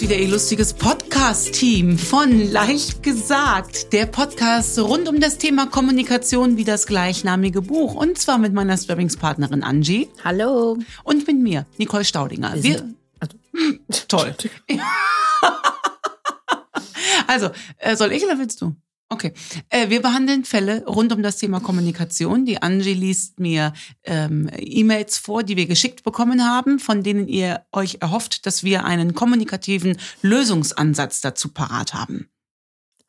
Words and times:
ist 0.00 0.08
wieder 0.08 0.18
Ihr 0.18 0.28
lustiges 0.28 0.72
Podcast-Team 0.72 1.98
von 1.98 2.50
Leicht 2.50 3.02
gesagt. 3.02 3.92
Der 3.92 4.06
Podcast 4.06 4.78
rund 4.78 5.06
um 5.10 5.20
das 5.20 5.36
Thema 5.36 5.66
Kommunikation 5.66 6.56
wie 6.56 6.64
das 6.64 6.86
gleichnamige 6.86 7.60
Buch. 7.60 7.96
Und 7.96 8.16
zwar 8.16 8.38
mit 8.38 8.54
meiner 8.54 8.78
Sparringspartnerin 8.78 9.62
Angie. 9.62 10.08
Hallo. 10.24 10.78
Und 11.04 11.26
mit 11.26 11.36
mir, 11.36 11.66
Nicole 11.76 12.06
Staudinger. 12.06 12.54
Wir 12.54 12.62
Wir, 12.62 12.94
also, 13.18 13.36
toll. 14.08 14.34
also, 17.26 17.50
äh, 17.76 17.94
soll 17.94 18.12
ich 18.12 18.24
oder 18.24 18.38
willst 18.38 18.62
du? 18.62 18.74
Okay. 19.12 19.32
Äh, 19.70 19.90
wir 19.90 20.02
behandeln 20.02 20.44
Fälle 20.44 20.84
rund 20.86 21.12
um 21.12 21.20
das 21.20 21.36
Thema 21.36 21.58
Kommunikation. 21.58 22.46
Die 22.46 22.62
Angie 22.62 22.94
liest 22.94 23.40
mir 23.40 23.72
ähm, 24.04 24.48
E-Mails 24.56 25.18
vor, 25.18 25.42
die 25.42 25.56
wir 25.56 25.66
geschickt 25.66 26.04
bekommen 26.04 26.44
haben, 26.44 26.78
von 26.78 27.02
denen 27.02 27.26
ihr 27.26 27.64
euch 27.72 27.98
erhofft, 28.00 28.46
dass 28.46 28.62
wir 28.62 28.84
einen 28.84 29.14
kommunikativen 29.14 29.98
Lösungsansatz 30.22 31.20
dazu 31.20 31.48
parat 31.52 31.92
haben. 31.92 32.28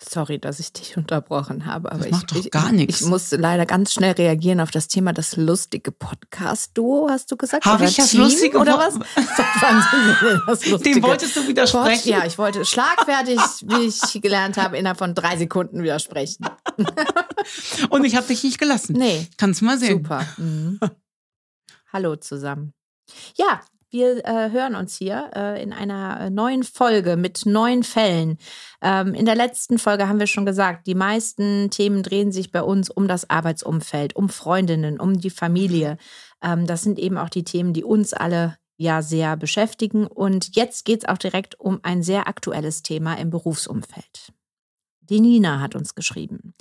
Sorry, 0.04 0.40
dass 0.40 0.60
ich 0.60 0.74
dich 0.74 0.98
unterbrochen 0.98 1.66
habe, 1.66 1.92
aber 1.92 2.08
Das 2.08 2.24
ich, 2.34 2.46
ich, 2.54 2.90
ich 2.90 3.02
musste 3.02 3.38
leider 3.38 3.66
ganz 3.66 3.94
schnell 3.94 4.14
reagieren 4.14 4.60
auf 4.60 4.72
das 4.72 4.88
Thema 4.88 5.14
das 5.14 5.36
lustige 5.38 5.92
Podcast-Duo, 5.92 7.08
hast 7.10 7.32
du 7.32 7.38
gesagt? 7.38 7.66
Habe 7.66 7.86
ich 7.86 7.96
das 7.96 8.10
Team, 8.10 8.22
lustige 8.22 8.58
oder 8.58 8.78
was? 8.78 8.96
Das 10.48 10.66
lustige 10.66 10.96
Dem 11.00 11.04
wolltest 11.04 11.36
du 11.36 11.48
widersprechen? 11.48 12.10
Ja, 12.10 12.26
ich 12.26 12.38
wollte 12.38 12.66
schlagfertig, 12.66 13.40
wie 13.64 13.88
ich 13.88 14.22
gelernt 14.22 14.58
habe, 14.58 14.78
innerhalb 14.78 14.98
von 14.98 15.14
drei 15.16 15.38
Sekunden 15.38 15.84
widersprechen. 15.84 16.46
Und 17.90 18.04
ich 18.06 18.16
habe 18.16 18.28
dich 18.28 18.44
nicht 18.44 18.60
gelassen. 18.60 18.94
Nee, 18.98 19.28
Kannst 19.38 19.62
mal 19.62 19.78
sehen. 19.78 20.00
super. 20.04 20.26
Mhm. 20.38 20.80
Hallo 21.94 22.16
zusammen. 22.16 22.74
Ja, 23.36 23.62
wir 23.92 24.26
äh, 24.26 24.52
hören 24.52 24.76
uns 24.76 24.96
hier 24.98 25.32
äh, 25.36 25.62
in 25.62 25.74
einer 25.74 26.20
äh, 26.20 26.30
neuen 26.30 26.64
Folge 26.64 27.18
mit 27.18 27.46
neuen 27.46 27.84
Fällen. 27.84 28.38
Ähm, 28.82 29.14
in 29.14 29.26
der 29.26 29.36
letzten 29.36 29.78
Folge 29.78 30.08
haben 30.08 30.20
wir 30.20 30.28
schon 30.28 30.46
gesagt, 30.46 30.88
die 30.88 30.96
meisten 30.96 31.70
Themen 31.70 32.02
drehen 32.02 32.32
sich 32.32 32.52
bei 32.52 32.62
uns 32.62 32.90
um 32.90 33.08
das 33.08 33.30
Arbeitsumfeld, 33.30 34.16
um 34.16 34.30
Freundinnen, 34.30 35.00
um 35.00 35.20
die 35.20 35.30
Familie. 35.30 35.98
Ähm, 36.42 36.66
das 36.66 36.82
sind 36.84 37.00
eben 37.00 37.18
auch 37.18 37.30
die 37.30 37.44
Themen, 37.44 37.74
die 37.74 37.84
uns 37.84 38.14
alle 38.14 38.58
ja 38.78 39.02
sehr 39.02 39.36
beschäftigen. 39.36 40.08
Und 40.08 40.56
jetzt 40.56 40.86
geht 40.86 41.04
es 41.04 41.10
auch 41.10 41.18
direkt 41.18 41.60
um 41.60 41.80
ein 41.84 42.02
sehr 42.02 42.28
aktuelles 42.28 42.84
Thema 42.84 43.16
im 43.16 43.30
Berufsumfeld. 43.30 44.32
Die 45.02 45.20
Nina 45.20 45.60
hat 45.60 45.76
uns 45.76 45.96
geschrieben. 45.96 46.54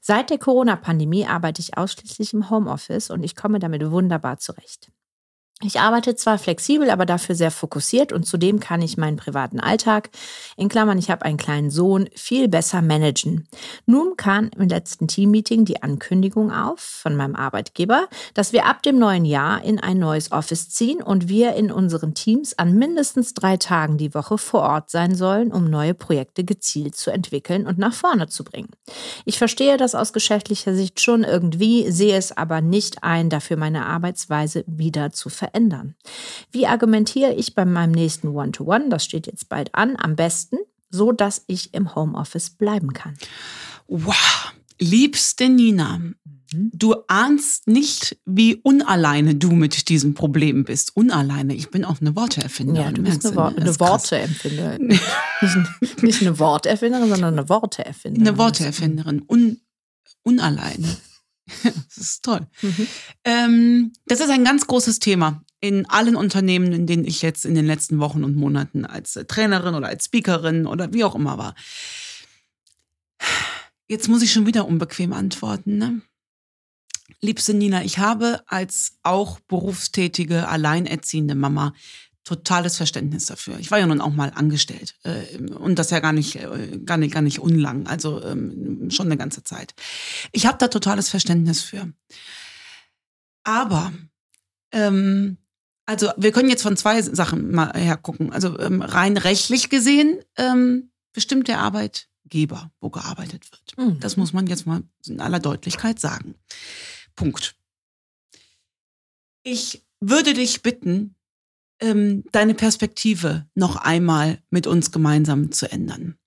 Seit 0.00 0.30
der 0.30 0.38
Corona-Pandemie 0.38 1.26
arbeite 1.26 1.60
ich 1.60 1.76
ausschließlich 1.76 2.32
im 2.32 2.48
Homeoffice 2.50 3.10
und 3.10 3.24
ich 3.24 3.34
komme 3.34 3.58
damit 3.58 3.90
wunderbar 3.90 4.38
zurecht. 4.38 4.92
Ich 5.62 5.80
arbeite 5.80 6.14
zwar 6.14 6.36
flexibel, 6.36 6.90
aber 6.90 7.06
dafür 7.06 7.34
sehr 7.34 7.50
fokussiert 7.50 8.12
und 8.12 8.26
zudem 8.26 8.60
kann 8.60 8.82
ich 8.82 8.98
meinen 8.98 9.16
privaten 9.16 9.58
Alltag, 9.58 10.10
in 10.58 10.68
Klammern, 10.68 10.98
ich 10.98 11.10
habe 11.10 11.24
einen 11.24 11.38
kleinen 11.38 11.70
Sohn, 11.70 12.10
viel 12.14 12.46
besser 12.46 12.82
managen. 12.82 13.48
Nun 13.86 14.18
kam 14.18 14.50
im 14.54 14.68
letzten 14.68 15.08
Teammeeting 15.08 15.64
die 15.64 15.82
Ankündigung 15.82 16.52
auf 16.52 16.80
von 16.80 17.16
meinem 17.16 17.34
Arbeitgeber, 17.34 18.06
dass 18.34 18.52
wir 18.52 18.66
ab 18.66 18.82
dem 18.82 18.98
neuen 18.98 19.24
Jahr 19.24 19.64
in 19.64 19.80
ein 19.80 19.98
neues 19.98 20.30
Office 20.30 20.68
ziehen 20.68 21.02
und 21.02 21.30
wir 21.30 21.54
in 21.54 21.72
unseren 21.72 22.12
Teams 22.12 22.58
an 22.58 22.74
mindestens 22.74 23.32
drei 23.32 23.56
Tagen 23.56 23.96
die 23.96 24.12
Woche 24.12 24.36
vor 24.36 24.60
Ort 24.60 24.90
sein 24.90 25.14
sollen, 25.14 25.52
um 25.52 25.70
neue 25.70 25.94
Projekte 25.94 26.44
gezielt 26.44 26.96
zu 26.96 27.10
entwickeln 27.10 27.66
und 27.66 27.78
nach 27.78 27.94
vorne 27.94 28.28
zu 28.28 28.44
bringen. 28.44 28.68
Ich 29.24 29.38
verstehe 29.38 29.78
das 29.78 29.94
aus 29.94 30.12
geschäftlicher 30.12 30.74
Sicht 30.74 31.00
schon 31.00 31.24
irgendwie, 31.24 31.90
sehe 31.90 32.18
es 32.18 32.36
aber 32.36 32.60
nicht 32.60 33.04
ein, 33.04 33.30
dafür 33.30 33.56
meine 33.56 33.86
Arbeitsweise 33.86 34.62
wieder 34.66 35.12
zu 35.12 35.30
verändern. 35.30 35.45
Wie 36.50 36.66
argumentiere 36.66 37.34
ich 37.34 37.54
bei 37.54 37.64
meinem 37.64 37.92
nächsten 37.92 38.28
One-to-One, 38.28 38.88
das 38.88 39.04
steht 39.04 39.26
jetzt 39.26 39.48
bald 39.48 39.74
an, 39.74 39.96
am 39.96 40.16
besten, 40.16 40.58
so 40.90 41.12
dass 41.12 41.44
ich 41.46 41.74
im 41.74 41.94
Homeoffice 41.94 42.50
bleiben 42.50 42.92
kann? 42.92 43.16
Wow. 43.88 44.52
Liebste 44.78 45.48
Nina, 45.48 46.00
du 46.52 46.94
ahnst 47.08 47.66
nicht, 47.66 48.18
wie 48.24 48.56
unalleine 48.56 49.34
du 49.34 49.52
mit 49.52 49.88
diesem 49.88 50.14
Problem 50.14 50.64
bist. 50.64 50.96
Unalleine. 50.96 51.54
Ich 51.54 51.70
bin 51.70 51.84
auch 51.84 52.00
eine 52.00 52.14
Worteerfinderin. 52.14 52.82
Ja, 52.82 52.92
du 52.92 53.02
bist 53.02 53.24
merkst 53.24 53.26
eine, 53.26 53.36
Wor 53.36 53.50
ne? 53.50 53.56
Eine. 53.56 53.80
Worteempfinderin. 53.80 54.86
nicht, 54.86 56.02
nicht 56.02 56.20
eine 56.22 56.38
Worterfinderin, 56.38 57.08
sondern 57.08 57.38
eine 57.38 57.48
Worteerfinderin. 57.48 58.28
Eine 58.28 58.38
Worteerfinderin. 58.38 59.24
Un, 59.28 59.60
unalleine. 60.22 60.96
das 61.62 61.96
ist 61.96 62.24
toll. 62.24 62.46
Mhm. 62.62 62.86
Ähm, 63.24 63.92
das 64.06 64.20
ist 64.20 64.30
ein 64.30 64.44
ganz 64.44 64.66
großes 64.66 64.98
Thema 64.98 65.42
in 65.60 65.86
allen 65.88 66.16
Unternehmen, 66.16 66.72
in 66.72 66.86
denen 66.86 67.04
ich 67.04 67.22
jetzt 67.22 67.44
in 67.44 67.54
den 67.54 67.66
letzten 67.66 67.98
Wochen 67.98 68.24
und 68.24 68.36
Monaten 68.36 68.84
als 68.84 69.16
äh, 69.16 69.24
Trainerin 69.24 69.74
oder 69.74 69.88
als 69.88 70.06
Speakerin 70.06 70.66
oder 70.66 70.92
wie 70.92 71.04
auch 71.04 71.14
immer 71.14 71.38
war. 71.38 71.54
Jetzt 73.88 74.08
muss 74.08 74.22
ich 74.22 74.32
schon 74.32 74.46
wieder 74.46 74.66
unbequem 74.66 75.12
antworten. 75.12 75.78
Ne? 75.78 76.02
Liebste 77.20 77.54
Nina, 77.54 77.84
ich 77.84 77.98
habe 77.98 78.42
als 78.46 78.98
auch 79.02 79.40
berufstätige, 79.40 80.48
alleinerziehende 80.48 81.34
Mama 81.34 81.72
totales 82.24 82.76
Verständnis 82.76 83.26
dafür. 83.26 83.58
Ich 83.60 83.70
war 83.70 83.78
ja 83.78 83.86
nun 83.86 84.00
auch 84.00 84.12
mal 84.12 84.32
angestellt 84.34 84.96
äh, 85.04 85.38
und 85.38 85.78
das 85.78 85.90
ja 85.90 86.00
gar 86.00 86.12
nicht, 86.12 86.34
äh, 86.36 86.78
gar 86.84 86.96
nicht, 86.96 87.14
gar 87.14 87.22
nicht 87.22 87.38
unlang, 87.38 87.86
also 87.86 88.22
ähm, 88.24 88.90
schon 88.90 89.06
eine 89.06 89.16
ganze 89.16 89.44
Zeit. 89.44 89.74
Ich 90.32 90.44
habe 90.44 90.58
da 90.58 90.66
totales 90.66 91.08
Verständnis 91.08 91.62
für. 91.62 91.92
Aber 93.44 93.92
ähm, 94.72 95.38
also 95.86 96.10
wir 96.16 96.32
können 96.32 96.50
jetzt 96.50 96.62
von 96.62 96.76
zwei 96.76 97.00
Sachen 97.00 97.52
mal 97.52 97.72
hergucken. 97.72 98.32
Also 98.32 98.58
ähm, 98.58 98.82
rein 98.82 99.16
rechtlich 99.16 99.70
gesehen 99.70 100.20
ähm, 100.36 100.90
bestimmt 101.12 101.48
der 101.48 101.60
Arbeitgeber, 101.60 102.70
wo 102.80 102.90
gearbeitet 102.90 103.50
wird. 103.50 103.78
Mhm. 103.78 104.00
Das 104.00 104.16
muss 104.16 104.32
man 104.32 104.46
jetzt 104.48 104.66
mal 104.66 104.82
in 105.06 105.20
aller 105.20 105.38
Deutlichkeit 105.38 106.00
sagen. 106.00 106.34
Punkt. 107.14 107.56
Ich 109.44 109.86
würde 110.00 110.34
dich 110.34 110.62
bitten, 110.62 111.14
ähm, 111.80 112.24
deine 112.32 112.54
Perspektive 112.54 113.46
noch 113.54 113.76
einmal 113.76 114.42
mit 114.50 114.66
uns 114.66 114.90
gemeinsam 114.90 115.52
zu 115.52 115.70
ändern. 115.70 116.18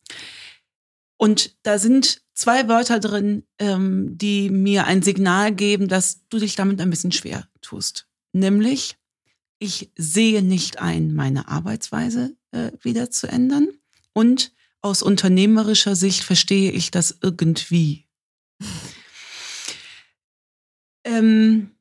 Und 1.18 1.58
da 1.64 1.78
sind 1.80 2.22
zwei 2.34 2.70
Wörter 2.70 3.00
drin, 3.00 3.44
ähm, 3.60 4.18
die 4.18 4.50
mir 4.50 4.86
ein 4.86 5.02
Signal 5.02 5.54
geben, 5.54 5.90
dass 5.90 6.26
du 6.30 6.40
dich 6.40 6.56
damit 6.56 6.80
ein 6.80 6.90
bisschen 6.90 7.12
schwer 7.12 7.50
tust. 7.62 8.08
Nämlich, 8.32 8.96
ich 9.60 9.92
sehe 9.96 10.42
nicht 10.42 10.80
ein, 10.80 11.14
meine 11.14 11.48
Arbeitsweise 11.48 12.36
äh, 12.52 12.72
wieder 12.82 13.12
zu 13.12 13.28
ändern. 13.28 13.68
Und 14.14 14.54
aus 14.82 15.02
unternehmerischer 15.02 15.96
Sicht 15.96 16.24
verstehe 16.24 16.72
ich 16.72 16.92
das 16.92 17.18
irgendwie. 17.22 18.08
Ähm, 21.06 21.72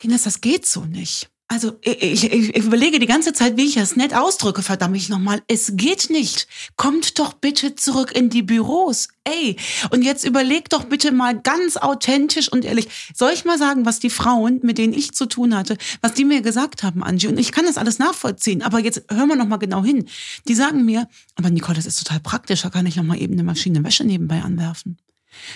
Kinders, 0.00 0.24
das 0.24 0.40
geht 0.40 0.66
so 0.66 0.84
nicht. 0.84 1.30
Also 1.48 1.78
ich, 1.80 2.24
ich, 2.24 2.56
ich 2.56 2.64
überlege 2.64 2.98
die 2.98 3.06
ganze 3.06 3.32
Zeit, 3.32 3.56
wie 3.56 3.66
ich 3.66 3.74
das 3.74 3.94
nett 3.94 4.14
ausdrücke, 4.14 4.62
verdammt 4.62 4.96
ich 4.96 5.08
nochmal. 5.08 5.42
Es 5.46 5.76
geht 5.76 6.10
nicht. 6.10 6.48
Kommt 6.76 7.20
doch 7.20 7.34
bitte 7.34 7.76
zurück 7.76 8.10
in 8.16 8.30
die 8.30 8.42
Büros. 8.42 9.08
Ey, 9.22 9.56
und 9.90 10.02
jetzt 10.02 10.24
überleg 10.24 10.68
doch 10.70 10.84
bitte 10.84 11.12
mal 11.12 11.40
ganz 11.40 11.76
authentisch 11.76 12.50
und 12.50 12.64
ehrlich. 12.64 12.88
Soll 13.14 13.32
ich 13.32 13.44
mal 13.44 13.58
sagen, 13.58 13.86
was 13.86 14.00
die 14.00 14.10
Frauen, 14.10 14.58
mit 14.64 14.76
denen 14.76 14.92
ich 14.92 15.12
zu 15.12 15.26
tun 15.26 15.54
hatte, 15.54 15.76
was 16.00 16.14
die 16.14 16.24
mir 16.24 16.42
gesagt 16.42 16.82
haben, 16.82 17.04
Angie? 17.04 17.28
Und 17.28 17.38
ich 17.38 17.52
kann 17.52 17.64
das 17.64 17.78
alles 17.78 18.00
nachvollziehen, 18.00 18.62
aber 18.62 18.80
jetzt 18.80 19.04
hören 19.08 19.28
wir 19.28 19.36
noch 19.36 19.46
mal 19.46 19.58
genau 19.58 19.84
hin. 19.84 20.08
Die 20.48 20.54
sagen 20.54 20.84
mir, 20.84 21.08
aber 21.36 21.50
Nicole, 21.50 21.76
das 21.76 21.86
ist 21.86 22.02
total 22.02 22.18
praktisch, 22.18 22.62
da 22.62 22.70
kann 22.70 22.86
ich 22.86 22.96
noch 22.96 23.04
mal 23.04 23.20
eben 23.20 23.34
eine 23.34 23.44
Maschine 23.44 23.84
Wäsche 23.84 24.04
nebenbei 24.04 24.42
anwerfen. 24.42 24.98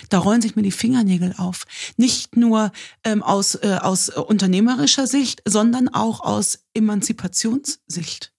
Da 0.09 0.19
rollen 0.19 0.41
sich 0.41 0.55
mir 0.55 0.61
die 0.61 0.71
Fingernägel 0.71 1.35
auf. 1.37 1.65
Nicht 1.97 2.37
nur 2.37 2.71
ähm, 3.03 3.23
aus, 3.23 3.55
äh, 3.55 3.79
aus 3.81 4.09
unternehmerischer 4.09 5.07
Sicht, 5.07 5.41
sondern 5.45 5.89
auch 5.89 6.21
aus 6.21 6.59
Emanzipationssicht. 6.73 8.33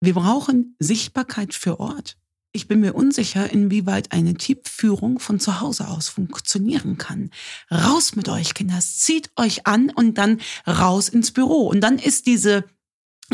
Wir 0.00 0.14
brauchen 0.14 0.74
Sichtbarkeit 0.78 1.54
für 1.54 1.78
Ort. 1.78 2.16
Ich 2.54 2.68
bin 2.68 2.80
mir 2.80 2.94
unsicher, 2.94 3.50
inwieweit 3.50 4.12
eine 4.12 4.34
Teamführung 4.34 5.18
von 5.18 5.40
zu 5.40 5.60
Hause 5.60 5.88
aus 5.88 6.08
funktionieren 6.08 6.98
kann. 6.98 7.30
Raus 7.70 8.14
mit 8.14 8.28
euch, 8.28 8.52
Kinder. 8.52 8.78
Zieht 8.80 9.30
euch 9.36 9.66
an 9.66 9.88
und 9.88 10.18
dann 10.18 10.40
raus 10.66 11.08
ins 11.08 11.30
Büro. 11.30 11.68
Und 11.68 11.80
dann 11.80 11.98
ist 11.98 12.26
diese 12.26 12.64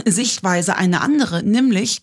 Sichtweise 0.04 0.76
eine 0.76 1.00
andere, 1.00 1.42
nämlich, 1.42 2.02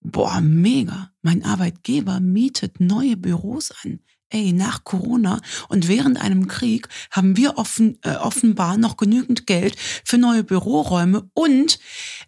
boah, 0.00 0.40
mega. 0.40 1.12
Mein 1.22 1.44
Arbeitgeber 1.44 2.20
mietet 2.20 2.80
neue 2.80 3.16
Büros 3.16 3.72
an 3.84 4.00
ey, 4.30 4.52
nach 4.52 4.84
Corona 4.84 5.40
und 5.68 5.88
während 5.88 6.20
einem 6.20 6.48
Krieg 6.48 6.88
haben 7.10 7.36
wir 7.36 7.56
offen, 7.56 7.98
äh, 8.02 8.16
offenbar 8.16 8.76
noch 8.76 8.96
genügend 8.96 9.46
Geld 9.46 9.76
für 10.04 10.18
neue 10.18 10.44
Büroräume 10.44 11.28
und 11.34 11.78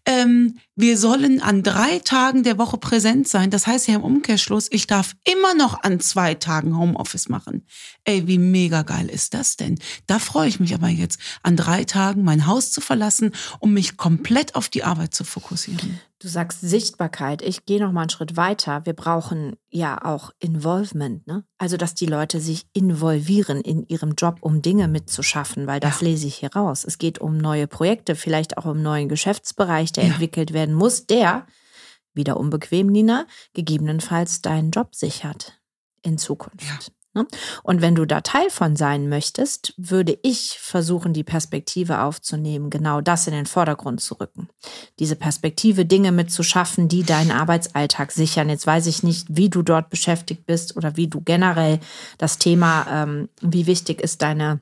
ähm, 0.06 0.58
wir 0.76 0.96
sollen 0.96 1.42
an 1.42 1.62
drei 1.62 1.98
Tagen 1.98 2.42
der 2.42 2.56
Woche 2.56 2.78
präsent 2.78 3.28
sein. 3.28 3.50
Das 3.50 3.66
heißt 3.66 3.87
ja 3.87 3.96
im 3.96 4.02
Umkehrschluss, 4.02 4.69
ich 4.70 4.87
darf 4.87 5.14
immer 5.31 5.54
noch 5.54 5.82
an 5.82 6.00
zwei 6.00 6.34
Tagen 6.34 6.78
Homeoffice 6.78 7.28
machen. 7.28 7.66
Ey, 8.04 8.26
wie 8.26 8.38
mega 8.38 8.81
geil 8.82 9.10
ist 9.10 9.34
das 9.34 9.56
denn? 9.56 9.78
Da 10.06 10.19
freue 10.19 10.48
ich 10.48 10.58
mich 10.58 10.72
aber 10.72 10.88
jetzt, 10.88 11.20
an 11.42 11.56
drei 11.56 11.84
Tagen 11.84 12.25
mein 12.25 12.46
Haus 12.46 12.72
zu 12.72 12.81
verlassen, 12.81 13.32
um 13.58 13.75
mich 13.75 13.98
komplett 13.98 14.54
auf 14.54 14.70
die 14.70 14.84
Arbeit 14.84 15.14
zu 15.14 15.25
fokussieren. 15.25 16.00
Du 16.19 16.28
sagst 16.28 16.60
Sichtbarkeit. 16.60 17.40
Ich 17.40 17.64
gehe 17.64 17.81
noch 17.81 17.92
mal 17.92 18.02
einen 18.02 18.10
Schritt 18.10 18.37
weiter. 18.37 18.79
Wir 18.84 18.92
brauchen 18.92 19.56
ja 19.68 20.04
auch 20.04 20.30
Involvement, 20.38 21.26
ne? 21.26 21.44
Also, 21.58 21.76
dass 21.76 21.94
die 21.94 22.06
Leute 22.06 22.40
sich 22.40 22.66
involvieren 22.72 23.60
in 23.60 23.86
ihrem 23.86 24.14
Job, 24.14 24.38
um 24.40 24.62
Dinge 24.62 24.88
mitzuschaffen, 24.88 25.66
weil 25.66 25.80
das 25.80 26.00
ja. 26.00 26.08
lese 26.08 26.26
ich 26.26 26.36
hier 26.36 26.54
raus. 26.54 26.84
Es 26.84 26.98
geht 26.98 27.18
um 27.18 27.38
neue 27.38 27.66
Projekte, 27.66 28.14
vielleicht 28.16 28.58
auch 28.58 28.64
um 28.64 28.72
einen 28.72 28.82
neuen 28.82 29.08
Geschäftsbereich, 29.08 29.92
der 29.92 30.04
ja. 30.04 30.10
entwickelt 30.10 30.52
werden 30.52 30.74
muss, 30.74 31.06
der, 31.06 31.46
wieder 32.12 32.36
unbequem, 32.38 32.86
Nina, 32.88 33.26
gegebenenfalls 33.54 34.42
deinen 34.42 34.70
Job 34.70 34.94
sichert 34.94 35.60
in 36.02 36.18
Zukunft. 36.18 36.62
Ja. 36.62 36.78
Ne? 37.12 37.26
Und 37.64 37.80
wenn 37.80 37.96
du 37.96 38.04
da 38.04 38.20
Teil 38.20 38.50
von 38.50 38.76
sein 38.76 39.08
möchtest, 39.08 39.74
würde 39.76 40.16
ich 40.22 40.58
versuchen, 40.60 41.12
die 41.12 41.24
Perspektive 41.24 42.02
aufzunehmen, 42.02 42.70
genau 42.70 43.00
das 43.00 43.26
in 43.26 43.32
den 43.32 43.46
Vordergrund 43.46 44.00
zu 44.00 44.14
rücken. 44.14 44.48
Diese 45.00 45.16
Perspektive, 45.16 45.84
Dinge 45.84 46.12
mitzuschaffen, 46.12 46.86
die 46.86 47.02
deinen 47.02 47.32
Arbeitsalltag 47.32 48.12
sichern. 48.12 48.48
Jetzt 48.48 48.66
weiß 48.66 48.86
ich 48.86 49.02
nicht, 49.02 49.26
wie 49.28 49.50
du 49.50 49.62
dort 49.62 49.90
beschäftigt 49.90 50.46
bist 50.46 50.76
oder 50.76 50.96
wie 50.96 51.08
du 51.08 51.20
generell 51.20 51.80
das 52.18 52.38
Thema, 52.38 52.86
ähm, 52.88 53.28
wie 53.40 53.66
wichtig 53.66 54.00
ist 54.00 54.22
deine 54.22 54.60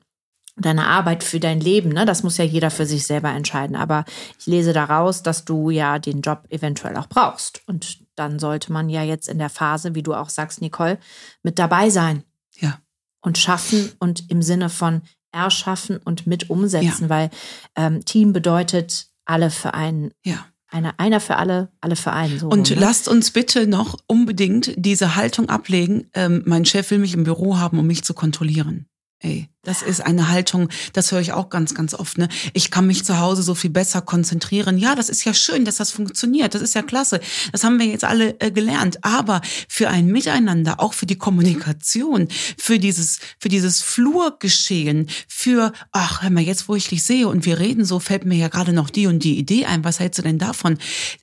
deine 0.61 0.87
Arbeit 0.87 1.23
für 1.23 1.39
dein 1.39 1.61
Leben, 1.61 1.89
ne? 1.89 2.05
Das 2.05 2.21
muss 2.23 2.37
ja 2.37 2.43
jeder 2.43 2.69
für 2.69 2.85
sich 2.85 3.07
selber 3.07 3.29
entscheiden. 3.29 3.77
Aber 3.77 4.03
ich 4.37 4.45
lese 4.45 4.73
daraus, 4.73 5.23
dass 5.23 5.45
du 5.45 5.69
ja 5.69 5.99
den 5.99 6.19
Job 6.19 6.47
eventuell 6.49 6.97
auch 6.97 7.07
brauchst. 7.07 7.61
Und 7.65 7.99
dann 8.15 8.39
sollte 8.39 8.73
man 8.73 8.89
ja 8.89 9.03
jetzt 9.03 9.29
in 9.29 9.39
der 9.39 9.49
Phase, 9.49 9.95
wie 9.95 10.03
du 10.03 10.13
auch 10.13 10.29
sagst, 10.29 10.61
Nicole, 10.61 10.99
mit 11.43 11.59
dabei 11.59 11.89
sein. 11.89 12.23
Ja. 12.59 12.79
Und 13.21 13.37
schaffen 13.37 13.91
und 13.99 14.29
im 14.29 14.41
Sinne 14.41 14.69
von 14.69 15.01
erschaffen 15.31 15.97
und 15.97 16.25
mit 16.25 16.49
umsetzen, 16.49 17.03
ja. 17.03 17.09
weil 17.09 17.29
ähm, 17.75 18.03
Team 18.05 18.33
bedeutet 18.33 19.09
alle 19.25 19.49
für 19.51 19.73
einen. 19.73 20.11
Ja. 20.23 20.45
Eine, 20.71 20.99
einer 20.99 21.19
für 21.19 21.37
alle, 21.37 21.71
alle 21.81 21.95
für 21.95 22.13
einen. 22.13 22.37
So 22.37 22.47
und 22.47 22.69
rum, 22.69 22.77
ne? 22.77 22.81
lasst 22.81 23.07
uns 23.07 23.31
bitte 23.31 23.65
noch 23.65 23.97
unbedingt 24.05 24.71
diese 24.77 25.15
Haltung 25.15 25.49
ablegen. 25.49 26.11
Ähm, 26.13 26.43
mein 26.45 26.63
Chef 26.63 26.91
will 26.91 26.99
mich 26.99 27.15
im 27.15 27.23
Büro 27.23 27.57
haben, 27.57 27.79
um 27.79 27.87
mich 27.87 28.03
zu 28.03 28.13
kontrollieren. 28.13 28.85
Ey, 29.21 29.49
das 29.63 29.81
ist 29.81 29.99
eine 29.99 30.29
Haltung, 30.29 30.69
das 30.93 31.11
höre 31.11 31.19
ich 31.19 31.33
auch 31.33 31.49
ganz, 31.49 31.75
ganz 31.75 31.93
oft. 31.93 32.17
Ne? 32.17 32.29
Ich 32.53 32.71
kann 32.71 32.87
mich 32.87 33.03
zu 33.03 33.19
Hause 33.19 33.43
so 33.43 33.53
viel 33.53 33.69
besser 33.69 34.01
konzentrieren. 34.01 34.77
Ja, 34.77 34.95
das 34.95 35.09
ist 35.09 35.25
ja 35.25 35.33
schön, 35.33 35.65
dass 35.65 35.75
das 35.75 35.91
funktioniert. 35.91 36.55
Das 36.55 36.61
ist 36.61 36.73
ja 36.73 36.83
klasse. 36.83 37.19
Das 37.51 37.65
haben 37.65 37.79
wir 37.79 37.85
jetzt 37.85 38.05
alle 38.05 38.39
äh, 38.39 38.49
gelernt. 38.49 39.03
Aber 39.03 39.41
für 39.67 39.89
ein 39.89 40.05
Miteinander, 40.05 40.79
auch 40.79 40.93
für 40.93 41.05
die 41.05 41.17
Kommunikation, 41.17 42.29
für 42.57 42.79
dieses, 42.79 43.19
für 43.39 43.49
dieses 43.49 43.81
Flurgeschehen, 43.81 45.09
für, 45.27 45.73
ach, 45.91 46.21
hör 46.21 46.29
mal, 46.29 46.41
jetzt, 46.41 46.69
wo 46.69 46.75
ich 46.75 46.87
dich 46.87 47.03
sehe 47.03 47.27
und 47.27 47.45
wir 47.45 47.59
reden 47.59 47.83
so, 47.83 47.99
fällt 47.99 48.23
mir 48.23 48.37
ja 48.37 48.47
gerade 48.47 48.71
noch 48.71 48.89
die 48.89 49.07
und 49.07 49.25
die 49.25 49.37
Idee 49.37 49.65
ein. 49.65 49.83
Was 49.83 49.99
hältst 49.99 50.19
du 50.19 50.23
denn 50.23 50.39
davon? 50.39 50.77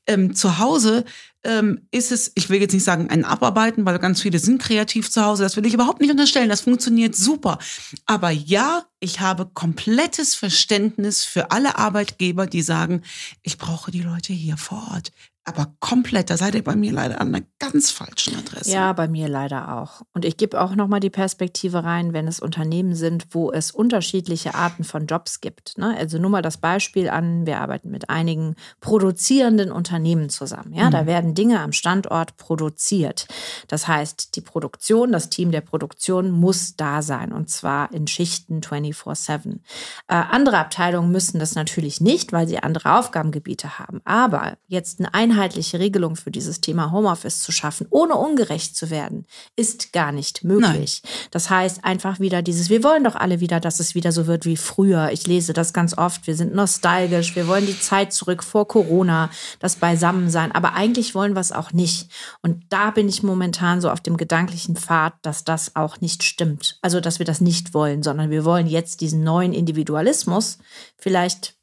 Ähm, 0.06 0.34
zu 0.34 0.58
Hause 0.58 1.06
ähm, 1.46 1.87
ist 1.90 2.12
es, 2.12 2.32
ich 2.34 2.50
will 2.50 2.60
jetzt 2.60 2.75
nicht 2.75 2.84
sagen 2.84 3.08
ein 3.08 3.25
Abarbeiten, 3.25 3.87
weil 3.87 3.98
ganz 3.98 4.20
viele 4.20 4.38
sind 4.38 4.60
kreativ 4.60 5.10
zu 5.10 5.25
Hause, 5.25 5.44
das 5.44 5.56
will 5.56 5.66
ich 5.66 5.75
überhaupt 5.75 6.00
nicht 6.00 6.10
unterstellen, 6.10 6.48
das 6.48 6.62
funktioniert 6.62 7.14
super. 7.14 7.58
Aber 8.04 8.31
ja, 8.31 8.84
ich 9.00 9.20
habe 9.20 9.46
komplettes 9.46 10.34
Verständnis 10.34 11.25
für 11.25 11.50
alle 11.50 11.78
Arbeitgeber, 11.78 12.46
die 12.46 12.62
sagen, 12.62 13.02
ich 13.43 13.58
brauche 13.58 13.90
die 13.90 14.02
Leute 14.02 14.32
hier 14.32 14.56
vor 14.56 14.88
Ort 14.93 15.12
aber 15.48 15.72
komplett, 15.78 16.28
da 16.28 16.37
seid 16.37 16.56
ihr 16.56 16.64
bei 16.64 16.75
mir 16.75 16.90
leider 16.90 17.20
an 17.20 17.32
einer 17.32 17.44
ganz 17.60 17.93
falschen 17.93 18.37
Adresse. 18.37 18.72
Ja, 18.72 18.93
bei 18.93 19.06
mir 19.06 19.28
leider 19.28 19.76
auch. 19.78 20.02
Und 20.12 20.25
ich 20.25 20.37
gebe 20.37 20.60
auch 20.60 20.75
nochmal 20.75 20.98
die 20.98 21.08
Perspektive 21.08 21.84
rein, 21.84 22.12
wenn 22.12 22.26
es 22.26 22.40
Unternehmen 22.40 22.96
sind, 22.96 23.28
wo 23.31 23.52
es 23.52 23.70
unterschiedliche 23.70 24.56
Arten 24.56 24.82
von 24.82 25.06
Jobs 25.06 25.40
gibt. 25.40 25.78
Ne? 25.78 25.96
Also 25.96 26.19
nur 26.19 26.31
mal 26.31 26.43
das 26.43 26.56
Beispiel 26.56 27.08
an, 27.08 27.46
wir 27.46 27.60
arbeiten 27.60 27.90
mit 27.90 28.10
einigen 28.10 28.56
produzierenden 28.81 29.70
Unternehmen 29.70 30.31
zusammen. 30.31 30.72
Ja, 30.75 30.87
mhm. 30.87 30.90
da 30.90 31.06
werden 31.06 31.34
Dinge 31.34 31.60
am 31.60 31.70
Standort 31.70 32.37
produziert. 32.38 33.28
Das 33.69 33.87
heißt, 33.87 34.34
die 34.34 34.40
Produktion, 34.40 35.12
das 35.12 35.31
Team 35.31 35.52
der 35.52 35.60
Produktion 35.60 36.32
muss 36.32 36.75
da 36.75 37.02
sein 37.02 37.32
und 37.32 37.50
zwar 37.50 37.93
in 37.93 38.08
Schichten 38.08 38.62
24/7. 38.62 39.60
Äh, 40.08 40.14
andere 40.14 40.58
Abteilungen 40.58 41.12
müssen 41.12 41.38
das 41.38 41.54
natürlich 41.54 42.00
nicht, 42.00 42.32
weil 42.32 42.48
sie 42.48 42.58
andere 42.58 42.98
Aufgabengebiete 42.98 43.78
haben. 43.78 44.00
Aber 44.04 44.58
jetzt 44.66 44.98
eine 44.98 45.14
Einheit 45.14 45.36
einheitliche 45.37 45.79
Regelung 45.79 46.17
für 46.17 46.31
dieses 46.31 46.61
Thema 46.61 46.93
Homeoffice 46.93 47.43
zu 47.43 47.53
schaffen, 47.53 47.87
ohne 47.91 48.17
ungerecht 48.17 48.75
zu 48.75 48.91
werden, 48.91 49.27
ist 49.55 49.93
gar 49.93 50.11
nicht 50.11 50.44
möglich. 50.44 51.03
Nein. 51.05 51.12
Das 51.31 51.50
heißt 51.50 51.85
einfach 51.85 52.21
wieder 52.21 52.41
dieses, 52.43 52.71
wir 52.71 52.83
wollen 52.83 53.05
doch 53.05 53.15
alle 53.17 53.41
wieder, 53.41 53.61
dass 53.61 53.79
es 53.79 53.94
wieder 53.94 54.12
so 54.12 54.27
wird 54.27 54.47
wie 54.47 54.56
früher. 54.56 55.11
Ich 55.12 55.27
lese 55.27 55.53
das 55.53 55.73
ganz 55.73 55.97
oft. 55.97 56.27
Wir 56.27 56.37
sind 56.37 56.55
nostalgisch. 56.55 57.37
Wir 57.37 57.47
wollen 57.47 57.67
die 57.67 57.79
Zeit 57.79 58.12
zurück 58.12 58.43
vor 58.43 58.67
Corona, 58.67 59.31
das 59.59 59.77
Beisammensein. 59.77 60.53
Aber 60.53 60.73
eigentlich 60.73 61.15
wollen 61.15 61.35
wir 61.35 61.41
es 61.41 61.53
auch 61.53 61.73
nicht. 61.73 62.11
Und 62.43 62.65
da 62.71 62.91
bin 62.91 63.09
ich 63.09 63.23
momentan 63.23 63.81
so 63.81 63.91
auf 63.91 64.00
dem 64.00 64.17
gedanklichen 64.17 64.77
Pfad, 64.77 65.15
dass 65.23 65.44
das 65.44 65.77
auch 65.77 66.00
nicht 66.00 66.23
stimmt. 66.23 66.79
Also, 66.81 67.00
dass 67.00 67.19
wir 67.19 67.27
das 67.27 67.41
nicht 67.41 67.75
wollen, 67.75 68.03
sondern 68.03 68.31
wir 68.31 68.44
wollen 68.44 68.67
jetzt 68.67 69.03
diesen 69.03 69.23
neuen 69.23 69.53
Individualismus 69.53 70.59
vielleicht 70.97 71.56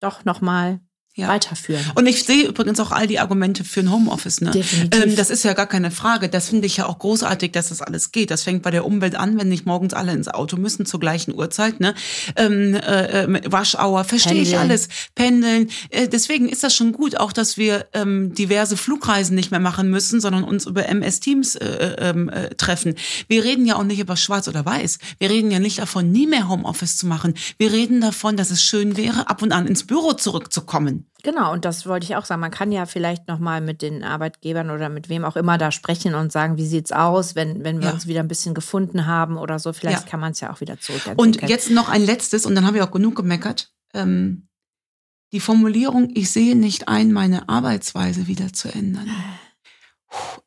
doch 0.00 0.24
nochmal 0.24 0.80
ja. 1.14 1.28
weiterführen. 1.28 1.84
Und 1.94 2.06
ich 2.06 2.24
sehe 2.24 2.46
übrigens 2.46 2.80
auch 2.80 2.90
all 2.90 3.06
die 3.06 3.18
Argumente 3.18 3.64
für 3.64 3.80
ein 3.80 3.92
Homeoffice. 3.92 4.40
Ne? 4.40 4.50
Definitiv. 4.50 5.04
Ähm, 5.04 5.14
das 5.14 5.28
ist 5.28 5.42
ja 5.42 5.52
gar 5.52 5.66
keine 5.66 5.90
Frage. 5.90 6.30
Das 6.30 6.48
finde 6.48 6.66
ich 6.66 6.78
ja 6.78 6.86
auch 6.86 6.98
großartig, 6.98 7.52
dass 7.52 7.68
das 7.68 7.82
alles 7.82 8.12
geht. 8.12 8.30
Das 8.30 8.42
fängt 8.42 8.62
bei 8.62 8.70
der 8.70 8.86
Umwelt 8.86 9.14
an, 9.14 9.38
wenn 9.38 9.48
nicht 9.48 9.66
morgens 9.66 9.92
alle 9.92 10.12
ins 10.12 10.28
Auto 10.28 10.56
müssen 10.56 10.86
zur 10.86 11.00
gleichen 11.00 11.34
Uhrzeit. 11.34 11.80
Ne? 11.80 11.94
Ähm, 12.36 12.74
äh, 12.74 13.24
äh 13.24 13.52
Waschauer, 13.52 14.04
verstehe 14.04 14.40
ich 14.40 14.56
alles. 14.56 14.88
Pendeln. 15.14 15.68
Äh, 15.90 16.08
deswegen 16.08 16.48
ist 16.48 16.64
das 16.64 16.74
schon 16.74 16.92
gut, 16.92 17.18
auch 17.18 17.32
dass 17.32 17.58
wir 17.58 17.86
ähm, 17.92 18.32
diverse 18.34 18.78
Flugreisen 18.78 19.34
nicht 19.34 19.50
mehr 19.50 19.60
machen 19.60 19.90
müssen, 19.90 20.18
sondern 20.18 20.44
uns 20.44 20.64
über 20.64 20.86
MS 20.86 21.20
Teams 21.20 21.56
äh, 21.56 21.66
äh, 21.66 22.08
ähm, 22.08 22.30
äh, 22.30 22.54
treffen. 22.54 22.94
Wir 23.28 23.44
reden 23.44 23.66
ja 23.66 23.76
auch 23.76 23.84
nicht 23.84 24.00
über 24.00 24.16
Schwarz 24.16 24.48
oder 24.48 24.64
Weiß. 24.64 24.98
Wir 25.18 25.28
reden 25.28 25.50
ja 25.50 25.58
nicht 25.58 25.78
davon, 25.78 26.10
nie 26.10 26.26
mehr 26.26 26.48
Homeoffice 26.48 26.96
zu 26.96 27.06
machen. 27.06 27.34
Wir 27.58 27.70
reden 27.70 28.00
davon, 28.00 28.38
dass 28.38 28.50
es 28.50 28.62
schön 28.62 28.96
wäre, 28.96 29.28
ab 29.28 29.42
und 29.42 29.52
an 29.52 29.66
ins 29.66 29.86
Büro 29.86 30.14
zurückzukommen. 30.14 31.01
Genau, 31.22 31.52
und 31.52 31.64
das 31.64 31.86
wollte 31.86 32.04
ich 32.04 32.16
auch 32.16 32.24
sagen. 32.24 32.40
Man 32.40 32.50
kann 32.50 32.72
ja 32.72 32.86
vielleicht 32.86 33.28
nochmal 33.28 33.60
mit 33.60 33.82
den 33.82 34.02
Arbeitgebern 34.02 34.70
oder 34.70 34.88
mit 34.88 35.08
wem 35.08 35.24
auch 35.24 35.36
immer 35.36 35.58
da 35.58 35.70
sprechen 35.70 36.14
und 36.14 36.32
sagen, 36.32 36.56
wie 36.56 36.66
sieht's 36.66 36.92
aus, 36.92 37.34
wenn, 37.34 37.64
wenn 37.64 37.80
wir 37.80 37.88
ja. 37.88 37.94
uns 37.94 38.06
wieder 38.06 38.20
ein 38.20 38.28
bisschen 38.28 38.54
gefunden 38.54 39.06
haben 39.06 39.36
oder 39.36 39.58
so. 39.58 39.72
Vielleicht 39.72 40.04
ja. 40.04 40.08
kann 40.08 40.20
man 40.20 40.32
es 40.32 40.40
ja 40.40 40.52
auch 40.52 40.60
wieder 40.60 40.78
zurück. 40.80 41.02
Und 41.16 41.48
jetzt 41.48 41.70
noch 41.70 41.88
ein 41.88 42.04
letztes, 42.04 42.46
und 42.46 42.54
dann 42.54 42.66
habe 42.66 42.78
ich 42.78 42.82
auch 42.82 42.90
genug 42.90 43.16
gemeckert. 43.16 43.72
Ähm, 43.94 44.48
die 45.32 45.40
Formulierung, 45.40 46.10
ich 46.14 46.30
sehe 46.30 46.56
nicht 46.56 46.88
ein, 46.88 47.12
meine 47.12 47.48
Arbeitsweise 47.48 48.26
wieder 48.26 48.52
zu 48.52 48.68
ändern. 48.68 49.08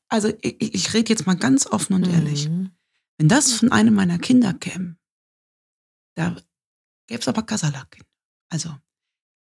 Also 0.07 0.31
ich, 0.41 0.75
ich 0.75 0.93
rede 0.93 1.09
jetzt 1.09 1.25
mal 1.25 1.35
ganz 1.35 1.65
offen 1.67 1.95
und 1.95 2.07
ehrlich. 2.07 2.49
Mhm. 2.49 2.71
Wenn 3.17 3.27
das 3.27 3.53
von 3.53 3.71
einem 3.71 3.95
meiner 3.95 4.19
Kinder 4.19 4.53
käme, 4.53 4.97
da 6.15 6.35
gäbe 7.07 7.21
es 7.21 7.27
aber 7.27 7.43
Kasalak. 7.43 7.97
Also, 8.49 8.75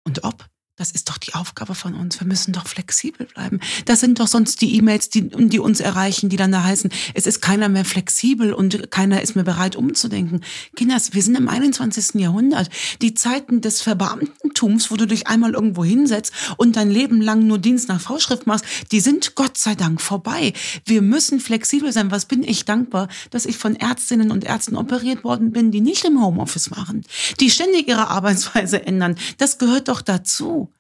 und 0.06 0.24
ob? 0.24 0.50
Das 0.82 0.90
ist 0.90 1.10
doch 1.10 1.20
die 1.20 1.36
Aufgabe 1.36 1.76
von 1.76 1.94
uns. 1.94 2.20
Wir 2.20 2.26
müssen 2.26 2.54
doch 2.54 2.66
flexibel 2.66 3.28
bleiben. 3.28 3.60
Das 3.86 4.00
sind 4.00 4.20
doch 4.20 4.26
sonst 4.26 4.62
die 4.62 4.76
E-Mails, 4.78 5.10
die, 5.10 5.30
die 5.30 5.60
uns 5.60 5.80
erreichen, 5.80 6.28
die 6.28 6.38
dann 6.38 6.52
da 6.52 6.64
heißen, 6.64 6.90
es 7.14 7.28
ist 7.28 7.40
keiner 7.40 7.70
mehr 7.70 7.86
flexibel 7.86 8.52
und 8.52 8.90
keiner 8.90 9.22
ist 9.22 9.36
mehr 9.36 9.44
bereit 9.44 9.76
umzudenken. 9.76 10.42
Kinders, 10.76 11.14
wir 11.14 11.22
sind 11.22 11.38
im 11.38 11.48
21. 11.48 12.20
Jahrhundert. 12.20 12.72
Die 13.04 13.14
Zeiten 13.14 13.62
des 13.62 13.84
Verbeamtentums, 13.84 14.90
wo 14.90 14.96
du 14.96 15.06
dich 15.06 15.28
einmal 15.28 15.54
irgendwo 15.54 15.86
hinsetzt 15.86 16.34
und 16.58 16.76
dein 16.76 16.90
Leben 16.90 17.22
lang 17.22 17.46
nur 17.46 17.60
Dienst 17.60 17.88
nach 17.88 18.02
Vorschrift 18.02 18.48
machst, 18.48 18.66
die 18.92 19.02
sind 19.02 19.36
Gott 19.36 19.60
sei 19.60 19.76
Dank 19.76 20.02
vorbei. 20.02 20.52
Wir 20.86 21.04
müssen 21.04 21.40
flexibel 21.40 21.92
sein. 21.92 22.10
Was 22.10 22.26
bin 22.26 22.42
ich 22.42 22.66
dankbar, 22.66 23.08
dass 23.30 23.46
ich 23.46 23.60
von 23.60 23.76
Ärztinnen 23.76 24.32
und 24.32 24.46
Ärzten 24.46 24.76
operiert 24.76 25.24
worden 25.24 25.52
bin, 25.52 25.70
die 25.70 25.82
nicht 25.82 26.04
im 26.06 26.20
Homeoffice 26.20 26.72
machen, 26.72 27.06
die 27.40 27.52
ständig 27.52 27.88
ihre 27.88 28.08
Arbeitsweise 28.08 28.84
ändern. 28.84 29.14
Das 29.38 29.60
gehört 29.60 29.88
doch 29.88 30.02
dazu. 30.02 30.71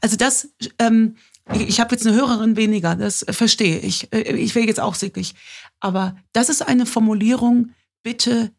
Also 0.00 0.16
das, 0.16 0.48
ähm, 0.78 1.16
ich 1.52 1.80
habe 1.80 1.94
jetzt 1.94 2.06
eine 2.06 2.16
Hörerin 2.16 2.56
weniger, 2.56 2.96
das 2.96 3.24
verstehe 3.28 3.78
ich. 3.78 4.12
Äh, 4.12 4.36
ich 4.36 4.54
wäre 4.54 4.66
jetzt 4.66 4.80
auch 4.80 4.94
sickig. 4.94 5.34
Aber 5.80 6.16
das 6.32 6.48
ist 6.48 6.62
eine 6.62 6.86
Formulierung, 6.86 7.70
bitte 8.02 8.52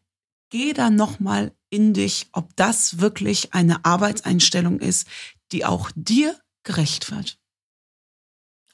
geh 0.50 0.72
da 0.72 0.90
nochmal 0.90 1.52
in 1.70 1.94
dich, 1.94 2.28
ob 2.32 2.54
das 2.56 3.00
wirklich 3.00 3.54
eine 3.54 3.84
Arbeitseinstellung 3.84 4.80
ist, 4.80 5.08
die 5.52 5.64
auch 5.64 5.90
dir 5.94 6.36
gerecht 6.64 7.10
wird. 7.10 7.38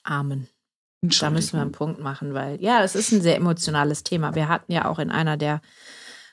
Amen. 0.02 0.48
Da 1.00 1.30
müssen 1.30 1.52
wir 1.52 1.62
einen 1.62 1.70
Punkt 1.70 2.00
machen, 2.00 2.34
weil 2.34 2.60
ja, 2.60 2.82
es 2.82 2.96
ist 2.96 3.12
ein 3.12 3.22
sehr 3.22 3.36
emotionales 3.36 4.02
Thema. 4.02 4.34
Wir 4.34 4.48
hatten 4.48 4.72
ja 4.72 4.86
auch 4.86 4.98
in 4.98 5.12
einer 5.12 5.36
der 5.36 5.62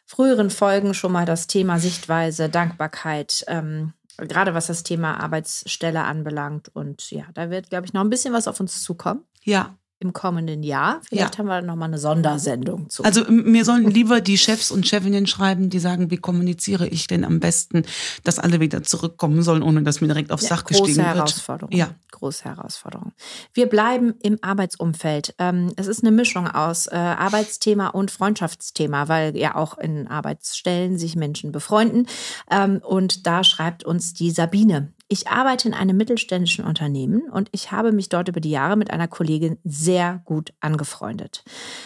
früheren 0.07 0.49
Folgen 0.49 0.95
schon 0.95 1.11
mal 1.11 1.25
das 1.25 1.45
Thema 1.45 1.77
Sichtweise, 1.79 2.49
Dankbarkeit, 2.49 3.45
ähm, 3.47 3.93
gerade 4.17 4.53
was 4.53 4.67
das 4.67 4.83
Thema 4.83 5.19
Arbeitsstelle 5.19 6.03
anbelangt. 6.03 6.69
Und 6.73 7.11
ja, 7.11 7.25
da 7.33 7.49
wird, 7.49 7.69
glaube 7.69 7.85
ich, 7.85 7.93
noch 7.93 8.01
ein 8.01 8.09
bisschen 8.09 8.33
was 8.33 8.47
auf 8.47 8.59
uns 8.59 8.83
zukommen. 8.83 9.23
Ja. 9.43 9.77
Im 9.99 10.13
kommenden 10.13 10.61
Jahr. 10.63 11.01
Vielleicht 11.07 11.35
Ja. 11.35 11.39
haben 11.39 11.47
wir 11.47 11.61
noch 11.61 11.75
mal 11.75 11.85
eine 11.85 11.97
Sondersendung 11.97 12.89
zu. 12.89 13.03
Also 13.03 13.23
mir 13.29 13.63
sollen 13.63 13.89
lieber 13.89 14.19
die 14.21 14.37
Chefs 14.37 14.69
und 14.71 14.85
Chefinnen 14.85 15.25
schreiben, 15.25 15.69
die 15.69 15.79
sagen, 15.79 16.11
wie 16.11 16.17
kommuniziere 16.17 16.87
ich 16.87 17.07
denn 17.07 17.23
am 17.23 17.39
besten, 17.39 17.83
dass 18.23 18.37
alle 18.39 18.59
wieder 18.59 18.83
zurückkommen 18.83 19.41
sollen, 19.41 19.63
ohne 19.63 19.83
dass 19.83 20.01
mir 20.01 20.07
direkt 20.07 20.31
aufs 20.31 20.43
Ja, 20.43 20.49
Dach 20.49 20.65
große 20.65 20.83
gestiegen 20.83 21.05
wird. 21.05 21.15
Herausforderung. 21.15 21.75
Ja. 21.75 21.91
Große 22.11 22.43
Herausforderung. 22.45 23.13
Wir 23.53 23.67
bleiben 23.67 24.13
im 24.21 24.37
Arbeitsumfeld. 24.41 25.33
Ähm, 25.39 25.71
es 25.75 25.87
ist 25.87 26.03
eine 26.03 26.11
Mischung 26.11 26.47
aus 26.47 26.87
äh, 26.87 26.95
Arbeitsthema 26.95 27.87
und 27.87 28.11
Freundschaftsthema, 28.11 29.07
weil 29.07 29.35
ja 29.37 29.55
auch 29.55 29.77
in 29.77 30.07
Arbeitsstellen 30.07 30.97
sich 30.97 31.15
Menschen 31.15 31.51
befreunden. 31.51 32.07
Ähm, 32.51 32.81
und 32.83 33.25
da 33.27 33.43
schreibt 33.43 33.83
uns 33.83 34.13
die 34.13 34.31
Sabine. 34.31 34.93
Ich 35.07 35.27
arbeite 35.27 35.67
in 35.67 35.73
einem 35.75 35.97
mittelständischen 35.97 36.65
Unternehmen 36.65 37.29
und 37.29 37.49
ich 37.51 37.71
habe 37.71 37.91
mich 37.91 38.09
dort 38.09 38.27
über 38.27 38.39
die 38.39 38.49
Jahre 38.49 38.75
mit 38.75 38.89
einer 38.89 39.07
Kollegin 39.07 39.59
sehr 39.63 40.23
gut 40.25 40.53
angefreundet. 40.61 41.43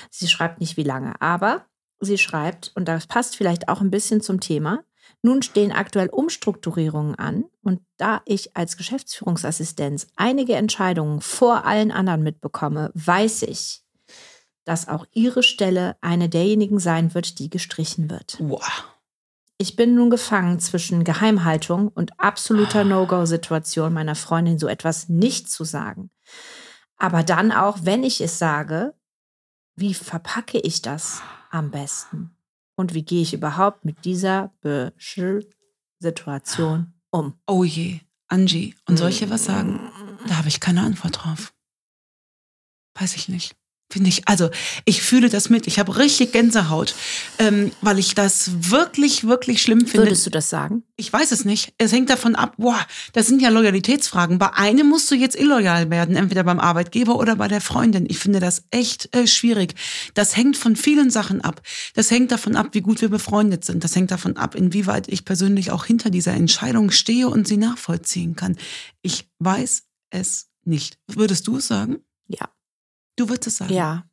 Sie 0.09 0.27
schreibt 0.27 0.61
nicht 0.61 0.77
wie 0.77 0.83
lange, 0.83 1.21
aber 1.21 1.65
sie 1.99 2.17
schreibt, 2.17 2.71
und 2.75 2.87
das 2.87 3.07
passt 3.07 3.35
vielleicht 3.35 3.67
auch 3.67 3.81
ein 3.81 3.91
bisschen 3.91 4.21
zum 4.21 4.39
Thema, 4.39 4.83
nun 5.21 5.41
stehen 5.41 5.73
aktuell 5.73 6.07
Umstrukturierungen 6.07 7.15
an 7.15 7.45
und 7.61 7.81
da 7.97 8.21
ich 8.25 8.55
als 8.55 8.77
Geschäftsführungsassistenz 8.77 10.07
einige 10.15 10.55
Entscheidungen 10.55 11.19
vor 11.19 11.65
allen 11.65 11.91
anderen 11.91 12.23
mitbekomme, 12.23 12.91
weiß 12.93 13.41
ich, 13.43 13.83
dass 14.63 14.87
auch 14.87 15.05
ihre 15.11 15.43
Stelle 15.43 15.97
eine 15.99 16.29
derjenigen 16.29 16.79
sein 16.79 17.13
wird, 17.13 17.39
die 17.39 17.49
gestrichen 17.49 18.09
wird. 18.09 18.37
Wow. 18.39 18.61
Ich 19.61 19.75
bin 19.75 19.93
nun 19.93 20.09
gefangen 20.09 20.61
zwischen 20.61 21.03
Geheimhaltung 21.03 21.89
und 21.89 22.17
absoluter 22.17 22.85
No-Go-Situation 22.85 23.91
meiner 23.91 24.15
Freundin 24.15 24.57
so 24.57 24.67
etwas 24.67 25.09
nicht 25.09 25.51
zu 25.51 25.65
sagen. 25.65 26.11
Aber 26.95 27.23
dann 27.23 27.51
auch, 27.51 27.79
wenn 27.81 28.03
ich 28.03 28.21
es 28.21 28.39
sage, 28.39 28.93
wie 29.75 29.93
verpacke 29.93 30.59
ich 30.59 30.81
das 30.81 31.21
am 31.49 31.71
besten? 31.71 32.37
Und 32.77 32.93
wie 32.93 33.03
gehe 33.03 33.21
ich 33.21 33.33
überhaupt 33.33 33.83
mit 33.83 34.05
dieser 34.05 34.53
Situation 35.99 36.93
um? 37.09 37.37
Oh 37.45 37.65
je, 37.65 37.99
Angie. 38.29 38.75
Und 38.87 38.95
soll 38.95 39.09
ich 39.09 39.19
dir 39.19 39.29
was 39.29 39.43
sagen? 39.43 39.91
Da 40.25 40.37
habe 40.37 40.47
ich 40.47 40.61
keine 40.61 40.83
Antwort 40.83 41.21
drauf. 41.21 41.53
Weiß 42.97 43.13
ich 43.17 43.27
nicht. 43.27 43.58
Finde 43.91 44.09
ich, 44.09 44.27
also 44.27 44.51
ich 44.85 45.01
fühle 45.01 45.29
das 45.29 45.49
mit. 45.49 45.65
Ich 45.65 45.79
habe 45.79 45.97
richtig 45.97 46.31
Gänsehaut, 46.31 46.93
ähm, 47.39 47.71
weil 47.81 47.97
ich 47.97 48.13
das 48.13 48.51
wirklich, 48.69 49.23
wirklich 49.23 49.63
schlimm 49.63 49.87
finde. 49.87 50.05
Würdest 50.05 50.27
du 50.27 50.29
das 50.29 50.47
sagen? 50.51 50.83
Ich 50.95 51.11
weiß 51.11 51.31
es 51.31 51.43
nicht. 51.43 51.73
Es 51.79 51.91
hängt 51.91 52.11
davon 52.11 52.35
ab, 52.35 52.53
boah, 52.57 52.79
das 53.13 53.25
sind 53.25 53.41
ja 53.41 53.49
Loyalitätsfragen. 53.49 54.37
Bei 54.37 54.53
einem 54.53 54.87
musst 54.87 55.09
du 55.09 55.15
jetzt 55.15 55.35
illoyal 55.35 55.89
werden, 55.89 56.15
entweder 56.15 56.43
beim 56.43 56.59
Arbeitgeber 56.59 57.15
oder 57.17 57.35
bei 57.35 57.47
der 57.47 57.61
Freundin. 57.61 58.05
Ich 58.07 58.19
finde 58.19 58.39
das 58.39 58.63
echt 58.69 59.15
äh, 59.15 59.25
schwierig. 59.25 59.73
Das 60.13 60.37
hängt 60.37 60.55
von 60.55 60.75
vielen 60.75 61.09
Sachen 61.09 61.41
ab. 61.41 61.61
Das 61.95 62.11
hängt 62.11 62.31
davon 62.31 62.55
ab, 62.55 62.67
wie 62.73 62.81
gut 62.81 63.01
wir 63.01 63.09
befreundet 63.09 63.65
sind. 63.65 63.83
Das 63.83 63.95
hängt 63.95 64.11
davon 64.11 64.37
ab, 64.37 64.53
inwieweit 64.53 65.07
ich 65.07 65.25
persönlich 65.25 65.71
auch 65.71 65.85
hinter 65.85 66.11
dieser 66.11 66.33
Entscheidung 66.33 66.91
stehe 66.91 67.27
und 67.27 67.47
sie 67.47 67.57
nachvollziehen 67.57 68.35
kann. 68.35 68.55
Ich 69.01 69.27
weiß 69.39 69.83
es 70.11 70.49
nicht. 70.63 70.99
Würdest 71.07 71.47
du 71.47 71.57
es 71.57 71.67
sagen? 71.67 72.03
Ja. 72.27 72.49
Du 73.19 73.29
würdest 73.29 73.47
es 73.47 73.57
sagen. 73.57 73.73
Ja. 73.73 74.03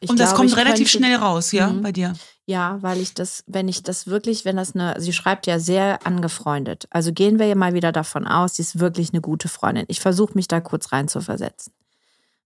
Ich 0.00 0.08
und 0.10 0.20
das 0.20 0.30
glaube, 0.30 0.46
kommt 0.48 0.56
relativ 0.56 0.90
könnte- 0.90 1.06
schnell 1.06 1.16
raus, 1.16 1.52
ja, 1.52 1.68
Mhm. 1.68 1.82
bei 1.82 1.92
dir. 1.92 2.12
Ja, 2.46 2.78
weil 2.82 2.98
ich 3.00 3.14
das, 3.14 3.44
wenn 3.46 3.68
ich 3.68 3.82
das 3.82 4.06
wirklich, 4.06 4.44
wenn 4.44 4.56
das 4.56 4.74
eine, 4.74 5.00
sie 5.00 5.12
schreibt 5.12 5.46
ja 5.46 5.58
sehr 5.58 6.04
angefreundet. 6.06 6.86
Also 6.90 7.12
gehen 7.12 7.38
wir 7.38 7.46
ja 7.46 7.54
mal 7.54 7.74
wieder 7.74 7.92
davon 7.92 8.26
aus, 8.26 8.54
sie 8.56 8.62
ist 8.62 8.78
wirklich 8.80 9.10
eine 9.12 9.20
gute 9.20 9.48
Freundin. 9.48 9.84
Ich 9.88 10.00
versuche 10.00 10.34
mich 10.34 10.48
da 10.48 10.60
kurz 10.60 10.92
rein 10.92 11.08
zu 11.08 11.20
versetzen. 11.20 11.72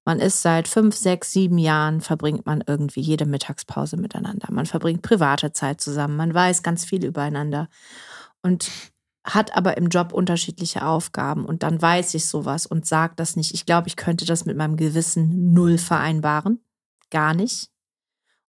Man 0.07 0.21
ist 0.21 0.43
seit 0.43 0.69
fünf, 0.69 0.95
sechs, 0.95 1.33
sieben 1.33 1.57
Jahren, 1.57 2.03
verbringt 2.03 2.45
man 2.45 2.63
irgendwie 2.67 3.01
jede 3.01 3.25
Mittagspause 3.25 3.97
miteinander. 3.97 4.49
Man 4.53 4.67
verbringt 4.67 5.01
private 5.01 5.53
Zeit 5.53 5.81
zusammen. 5.81 6.17
Man 6.17 6.35
weiß 6.35 6.63
ganz 6.63 6.85
viel 6.85 7.05
übereinander 7.05 7.69
und 8.43 8.71
hat 9.25 9.57
aber 9.57 9.77
im 9.77 9.89
Job 9.89 10.13
unterschiedliche 10.13 10.87
Aufgaben. 10.87 11.45
Und 11.45 11.63
dann 11.63 11.81
weiß 11.81 12.15
ich 12.15 12.27
sowas 12.27 12.67
und 12.67 12.87
sage 12.87 13.15
das 13.17 13.37
nicht. 13.37 13.55
Ich 13.55 13.67
glaube, 13.67 13.89
ich 13.89 13.97
könnte 13.97 14.27
das 14.27 14.45
mit 14.45 14.57
meinem 14.57 14.77
Gewissen 14.77 15.53
null 15.53 15.79
vereinbaren. 15.79 16.61
Gar 17.11 17.35
nicht 17.35 17.71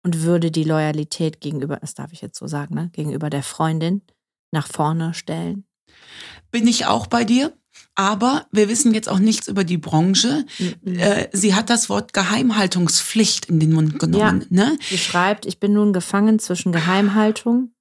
und 0.03 0.21
würde 0.21 0.51
die 0.51 0.63
Loyalität 0.63 1.41
gegenüber, 1.41 1.77
das 1.77 1.95
darf 1.95 2.13
ich 2.13 2.21
jetzt 2.21 2.37
so 2.37 2.47
sagen, 2.47 2.75
ne, 2.75 2.89
gegenüber 2.93 3.29
der 3.29 3.43
Freundin 3.43 4.01
nach 4.51 4.67
vorne 4.67 5.13
stellen. 5.13 5.65
Bin 6.51 6.67
ich 6.67 6.85
auch 6.85 7.07
bei 7.07 7.23
dir. 7.23 7.53
Aber 7.95 8.47
wir 8.51 8.69
wissen 8.69 8.93
jetzt 8.93 9.09
auch 9.09 9.19
nichts 9.19 9.47
über 9.47 9.63
die 9.63 9.77
Branche. 9.77 10.45
Mhm. 10.83 10.99
Sie 11.31 11.55
hat 11.55 11.69
das 11.71 11.89
Wort 11.89 12.13
Geheimhaltungspflicht 12.13 13.45
in 13.45 13.59
den 13.59 13.71
Mund 13.71 13.97
genommen. 13.99 14.45
Ne? 14.49 14.77
Sie 14.81 14.97
schreibt, 14.97 15.45
ich 15.45 15.59
bin 15.59 15.73
nun 15.73 15.91
gefangen 15.93 16.37
zwischen 16.39 16.71
Geheimhaltung, 16.71 17.73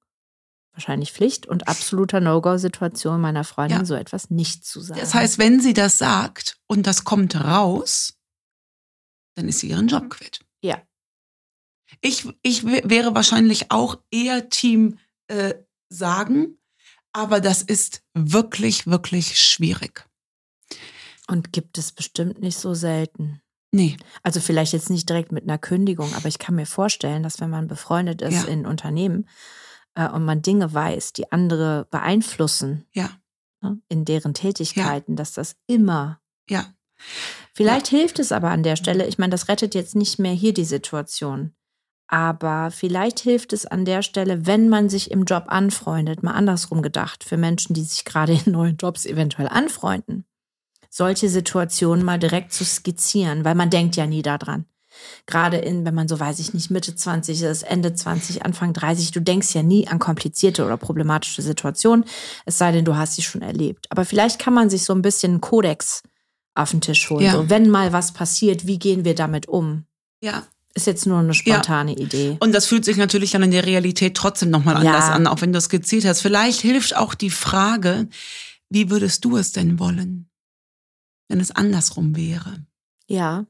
wahrscheinlich 0.73 1.11
Pflicht 1.13 1.45
und 1.45 1.67
absoluter 1.67 2.19
No-Go-Situation 2.19 3.21
meiner 3.21 3.43
Freundin, 3.43 3.79
Ja. 3.79 3.85
so 3.85 3.93
etwas 3.95 4.29
nicht 4.29 4.65
zu 4.65 4.81
sagen. 4.81 4.99
Das 4.99 5.13
heißt, 5.13 5.37
wenn 5.37 5.59
sie 5.61 5.73
das 5.73 5.97
sagt 5.97 6.57
und 6.67 6.87
das 6.87 7.03
kommt 7.03 7.35
raus, 7.35 8.15
dann 9.35 9.47
ist 9.47 9.59
sie 9.59 9.69
ihren 9.69 9.87
Job 9.87 10.09
quitt. 10.09 10.39
Ja. 10.61 10.81
Ich, 12.01 12.27
ich 12.41 12.65
wäre 12.65 13.13
wahrscheinlich 13.15 13.71
auch 13.71 13.97
eher 14.11 14.49
Team 14.49 14.97
äh, 15.27 15.53
sagen, 15.89 16.57
aber 17.13 17.39
das 17.39 17.61
ist 17.61 18.01
wirklich, 18.13 18.87
wirklich 18.87 19.39
schwierig. 19.39 20.07
und 21.27 21.53
gibt 21.53 21.77
es 21.77 21.91
bestimmt 21.91 22.41
nicht 22.41 22.57
so 22.57 22.73
selten. 22.73 23.39
Nee, 23.71 23.97
Also 24.23 24.39
vielleicht 24.39 24.73
jetzt 24.73 24.89
nicht 24.89 25.07
direkt 25.09 25.31
mit 25.31 25.43
einer 25.43 25.57
Kündigung, 25.57 26.13
aber 26.15 26.27
ich 26.27 26.37
kann 26.37 26.53
mir 26.55 26.65
vorstellen, 26.67 27.23
dass 27.23 27.39
wenn 27.39 27.49
man 27.49 27.67
befreundet 27.67 28.21
ist 28.21 28.33
Ja. 28.33 28.43
in 28.43 28.65
Unternehmen 28.67 29.27
äh, 29.95 30.09
und 30.09 30.25
man 30.25 30.41
Dinge 30.41 30.73
weiß, 30.73 31.13
die 31.13 31.31
andere 31.31 31.87
beeinflussen 31.91 32.85
ja, 32.93 33.09
ne, 33.61 33.79
in 33.89 34.05
deren 34.05 34.33
Tätigkeiten, 34.33 35.15
dass 35.15 35.33
das 35.33 35.55
immer 35.67 36.19
ja. 36.49 36.65
Vielleicht 37.53 37.87
hilft 37.87 38.19
es 38.19 38.31
aber 38.31 38.49
an 38.49 38.63
der 38.63 38.75
Stelle, 38.75 39.07
ich 39.07 39.17
meine, 39.17 39.31
das 39.31 39.47
rettet 39.47 39.75
jetzt 39.75 39.95
nicht 39.95 40.19
mehr 40.19 40.33
hier 40.33 40.53
die 40.53 40.65
Situation. 40.65 41.53
Aber 42.07 42.69
vielleicht 42.71 43.19
hilft 43.19 43.53
es 43.53 43.65
an 43.65 43.85
der 43.85 44.01
Stelle, 44.01 44.45
wenn 44.45 44.69
man 44.69 44.89
sich 44.89 45.11
im 45.11 45.23
Job 45.25 45.45
anfreundet, 45.47 46.21
mal 46.21 46.33
andersrum 46.33 46.81
gedacht, 46.81 47.23
für 47.23 47.37
Menschen, 47.37 47.73
die 47.73 47.83
sich 47.83 48.05
gerade 48.05 48.33
in 48.33 48.51
neuen 48.51 48.77
Jobs 48.77 49.05
eventuell 49.05 49.47
anfreunden, 49.47 50.25
solche 50.89 51.29
Situationen 51.29 52.03
mal 52.03 52.19
direkt 52.19 52.53
zu 52.53 52.65
skizzieren, 52.65 53.45
weil 53.45 53.55
man 53.55 53.69
denkt 53.69 53.95
ja 53.95 54.05
nie 54.05 54.21
daran. 54.21 54.65
Gerade 55.25 55.57
in, 55.57 55.85
wenn 55.85 55.95
man 55.95 56.07
so 56.07 56.19
weiß 56.19 56.39
ich 56.39 56.53
nicht, 56.53 56.69
Mitte 56.71 56.95
20 56.95 57.41
ist, 57.43 57.63
Ende 57.63 57.93
20, 57.93 58.45
Anfang 58.45 58.73
30, 58.73 59.11
du 59.11 59.19
denkst 59.21 59.53
ja 59.55 59.63
nie 59.63 59.87
an 59.87 59.99
komplizierte 59.99 60.65
oder 60.65 60.77
problematische 60.77 61.41
Situationen, 61.41 62.05
es 62.45 62.57
sei 62.57 62.71
denn, 62.71 62.85
du 62.85 62.95
hast 62.95 63.15
sie 63.15 63.21
schon 63.21 63.41
erlebt. 63.41 63.87
Aber 63.89 64.05
vielleicht 64.05 64.39
kann 64.39 64.53
man 64.53 64.69
sich 64.69 64.83
so 64.83 64.93
ein 64.93 65.01
bisschen 65.01 65.31
einen 65.33 65.41
Kodex 65.41 66.03
auf 66.55 66.71
den 66.71 66.81
Tisch 66.81 67.09
holen. 67.09 67.25
Ja. 67.25 67.33
So, 67.33 67.49
wenn 67.49 67.69
mal 67.69 67.93
was 67.93 68.11
passiert, 68.13 68.67
wie 68.67 68.77
gehen 68.79 69.05
wir 69.05 69.15
damit 69.15 69.47
um? 69.47 69.85
Ja, 70.21 70.43
Ist 70.75 70.87
jetzt 70.87 71.05
nur 71.05 71.19
eine 71.19 71.33
spontane 71.33 71.93
Idee. 71.95 72.37
Und 72.39 72.51
das 72.53 72.65
fühlt 72.65 72.83
sich 72.85 72.97
natürlich 72.97 73.31
dann 73.31 73.43
in 73.43 73.51
der 73.51 73.65
Realität 73.65 74.15
trotzdem 74.15 74.49
nochmal 74.49 74.75
anders 74.77 75.07
Ja. 75.07 75.13
an, 75.13 75.27
auch 75.27 75.41
wenn 75.41 75.51
du 75.53 75.57
es 75.59 75.69
gezielt 75.69 76.05
hast. 76.05 76.21
Vielleicht 76.21 76.61
hilft 76.61 76.95
auch 76.95 77.13
die 77.13 77.29
Frage, 77.29 78.07
wie 78.69 78.89
würdest 78.89 79.23
du 79.25 79.37
es 79.37 79.51
denn 79.51 79.77
wollen, 79.79 80.29
wenn 81.27 81.39
es 81.39 81.51
andersrum 81.51 82.15
wäre? 82.15 82.65
Ja, 83.07 83.45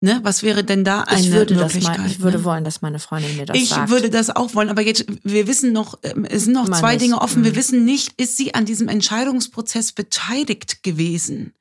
Ne? 0.00 0.20
Was 0.22 0.44
wäre 0.44 0.62
denn 0.62 0.84
da 0.84 1.00
eine 1.02 1.20
ich 1.20 1.32
würde 1.32 1.54
das 1.56 1.74
Möglichkeit? 1.74 1.98
mal, 1.98 2.06
ich 2.06 2.20
würde 2.20 2.38
ne? 2.38 2.44
wollen, 2.44 2.62
dass 2.62 2.82
meine 2.82 3.00
Freundin 3.00 3.36
mir 3.36 3.46
das 3.46 3.56
Ich 3.56 3.70
sagt. 3.70 3.90
würde 3.90 4.10
das 4.10 4.30
auch 4.30 4.54
wollen, 4.54 4.68
aber 4.68 4.80
jetzt, 4.82 5.06
wir 5.24 5.48
wissen 5.48 5.72
noch, 5.72 5.98
ähm, 6.04 6.24
es 6.24 6.44
sind 6.44 6.52
noch 6.52 6.66
Immer 6.68 6.78
zwei 6.78 6.92
nicht. 6.92 7.02
Dinge 7.04 7.20
offen. 7.20 7.42
Wir 7.42 7.50
Mhm. 7.50 7.56
wissen 7.56 7.84
nicht, 7.84 8.12
ist 8.20 8.36
sie 8.36 8.54
an 8.54 8.64
diesem 8.64 8.86
Entscheidungsprozess 8.86 9.90
beteiligt 9.90 10.84
gewesen? 10.84 11.52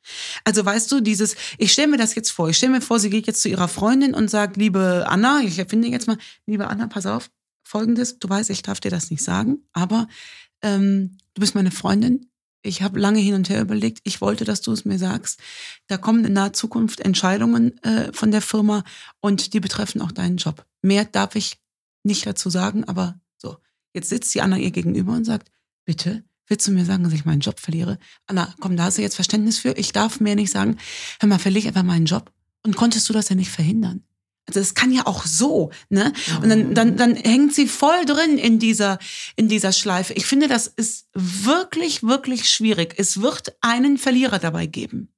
Also 0.44 0.64
weißt 0.64 0.92
du, 0.92 1.00
dieses, 1.02 1.36
ich 1.58 1.72
stelle 1.74 1.88
mir 1.88 1.98
das 1.98 2.14
jetzt 2.14 2.30
vor, 2.30 2.48
ich 2.50 2.58
stelle 2.58 2.74
mir 2.74 2.82
vor, 2.82 3.00
sie 3.00 3.10
geht 3.10 3.26
jetzt 3.26 3.42
zu 3.42 3.50
ihrer 3.50 3.68
Freundin 3.68 4.14
und 4.14 4.30
sagt, 4.30 4.56
liebe 4.56 5.06
Anna, 5.10 5.42
ich 5.44 5.58
erfinde 5.58 5.88
jetzt 5.88 6.06
mal, 6.06 6.18
liebe 6.46 6.68
Anna, 6.68 6.86
pass 6.86 7.08
auf, 7.08 7.32
folgendes, 7.64 8.20
du 8.20 8.30
weißt, 8.30 8.52
ich 8.52 8.62
darf 8.62 8.80
dir 8.80 8.92
das 8.92 9.10
nicht 9.10 9.24
sagen, 9.24 9.64
aber 9.74 10.08
ähm, 10.62 11.18
du 11.34 11.40
bist 11.42 11.56
meine 11.56 11.72
Freundin. 11.72 12.30
Ich 12.62 12.82
habe 12.82 13.00
lange 13.00 13.20
hin 13.20 13.34
und 13.34 13.50
her 13.50 13.62
überlegt. 13.62 14.00
Ich 14.04 14.20
wollte, 14.22 14.44
dass 14.44 14.62
du 14.62 14.72
es 14.72 14.86
mir 14.86 14.98
sagst. 14.98 15.40
Da 15.88 15.98
kommen 15.98 16.26
in 16.26 16.34
naher 16.34 16.54
Zukunft 16.54 17.00
Entscheidungen 17.00 17.82
äh, 17.84 18.12
von 18.14 18.32
der 18.32 18.42
Firma 18.42 18.84
und 19.20 19.54
die 19.54 19.60
betreffen 19.60 20.02
auch 20.02 20.12
deinen 20.12 20.38
Job. 20.38 20.66
Mehr 20.82 21.06
darf 21.06 21.36
ich 21.36 21.58
nicht 22.04 22.26
dazu 22.26 22.50
sagen, 22.50 22.84
aber 22.86 23.20
so. 23.38 23.58
Jetzt 23.94 24.10
sitzt 24.10 24.34
die 24.34 24.42
Anna 24.42 24.58
ihr 24.58 24.72
gegenüber 24.72 25.14
und 25.14 25.26
sagt, 25.26 25.52
bitte, 25.86 26.24
willst 26.48 26.68
du 26.68 26.72
mir 26.72 26.86
sagen, 26.86 27.04
dass 27.04 27.14
ich 27.14 27.26
meinen 27.26 27.42
Job 27.42 27.60
verliere? 27.60 28.00
Anna, 28.26 28.54
komm, 28.60 28.76
da 28.76 28.86
hast 28.86 28.98
du 28.98 29.02
jetzt 29.02 29.16
Verständnis 29.16 29.60
für. 29.60 29.72
Ich 29.74 29.92
darf 29.92 30.20
mehr 30.20 30.36
nicht 30.36 30.52
sagen. 30.52 30.78
Hör 31.20 31.30
mal, 31.30 31.40
verliere 31.40 31.60
ich 31.60 31.68
einfach 31.68 31.84
meinen 31.84 32.06
Job. 32.06 32.32
Und 32.64 32.76
konntest 32.76 33.08
du 33.08 33.14
das 33.14 33.30
ja 33.30 33.36
nicht 33.36 33.52
verhindern? 33.52 34.04
Also 34.48 34.62
das 34.62 34.74
kann 34.74 34.94
ja 34.94 35.06
auch 35.06 35.26
so, 35.26 35.72
ne? 35.90 36.14
Und 36.42 36.50
dann, 36.50 36.74
dann, 36.74 36.98
dann 36.98 37.16
hängt 37.16 37.54
sie 37.54 37.68
voll 37.68 38.06
drin 38.06 38.38
in 38.38 38.60
dieser, 38.60 38.98
in 39.36 39.50
dieser 39.50 39.74
Schleife. 39.74 40.14
Ich 40.14 40.26
finde, 40.26 40.48
das 40.48 40.68
ist 40.68 41.08
wirklich, 41.14 42.04
wirklich 42.04 42.50
schwierig. 42.50 42.94
Es 42.98 43.22
wird 43.22 43.58
einen 43.62 43.98
Verlierer 43.98 44.40
dabei 44.40 44.66
geben. 44.66 45.10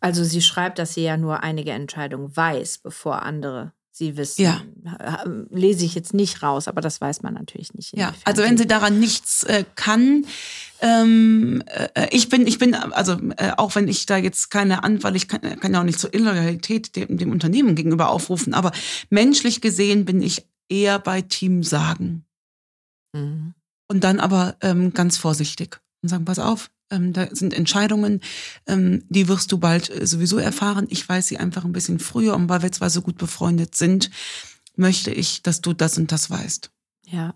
Also 0.00 0.24
sie 0.24 0.40
schreibt, 0.40 0.78
dass 0.78 0.94
sie 0.94 1.02
ja 1.02 1.16
nur 1.16 1.42
einige 1.42 1.72
Entscheidungen 1.72 2.34
weiß, 2.34 2.78
bevor 2.78 3.22
andere 3.22 3.72
sie 3.96 4.16
wissen. 4.16 4.42
Ja. 4.42 4.62
Lese 5.50 5.84
ich 5.84 5.94
jetzt 5.94 6.12
nicht 6.12 6.42
raus, 6.42 6.68
aber 6.68 6.80
das 6.80 7.00
weiß 7.00 7.22
man 7.22 7.34
natürlich 7.34 7.72
nicht. 7.74 7.96
Ja, 7.96 8.14
also 8.24 8.42
wenn 8.42 8.58
sie 8.58 8.66
daran 8.66 9.00
nichts 9.00 9.42
äh, 9.44 9.64
kann, 9.74 10.26
ähm, 10.80 11.62
äh, 11.66 12.08
ich 12.10 12.28
bin, 12.28 12.46
ich 12.46 12.58
bin, 12.58 12.74
also 12.74 13.18
äh, 13.36 13.52
auch 13.56 13.74
wenn 13.74 13.88
ich 13.88 14.06
da 14.06 14.16
jetzt 14.16 14.50
keine 14.50 14.84
an, 14.84 15.02
weil 15.02 15.16
ich 15.16 15.28
kann, 15.28 15.40
kann 15.60 15.72
ja 15.72 15.80
auch 15.80 15.84
nicht 15.84 15.98
zur 15.98 16.14
Illoyalität 16.14 16.96
dem, 16.96 17.18
dem 17.18 17.30
Unternehmen 17.30 17.74
gegenüber 17.74 18.10
aufrufen, 18.10 18.54
aber 18.54 18.72
menschlich 19.10 19.60
gesehen 19.60 20.04
bin 20.04 20.20
ich 20.22 20.46
eher 20.68 20.98
bei 20.98 21.22
Team 21.22 21.62
sagen. 21.62 22.24
Mhm. 23.12 23.54
Und 23.88 24.04
dann 24.04 24.20
aber 24.20 24.56
ähm, 24.60 24.92
ganz 24.92 25.16
vorsichtig 25.16 25.80
und 26.02 26.08
sagen, 26.08 26.24
pass 26.24 26.38
auf, 26.38 26.70
ähm, 26.90 27.12
da 27.12 27.28
sind 27.34 27.54
Entscheidungen, 27.54 28.20
ähm, 28.66 29.04
die 29.08 29.28
wirst 29.28 29.52
du 29.52 29.58
bald 29.58 29.90
äh, 29.90 30.06
sowieso 30.06 30.38
erfahren. 30.38 30.86
Ich 30.90 31.08
weiß 31.08 31.26
sie 31.26 31.38
einfach 31.38 31.64
ein 31.64 31.72
bisschen 31.72 31.98
früher 31.98 32.34
und 32.34 32.48
weil 32.48 32.62
wir 32.62 32.72
zwar 32.72 32.90
so 32.90 33.02
gut 33.02 33.18
befreundet 33.18 33.74
sind, 33.74 34.10
möchte 34.76 35.10
ich, 35.10 35.42
dass 35.42 35.60
du 35.60 35.72
das 35.72 35.98
und 35.98 36.12
das 36.12 36.30
weißt. 36.30 36.70
Ja. 37.06 37.34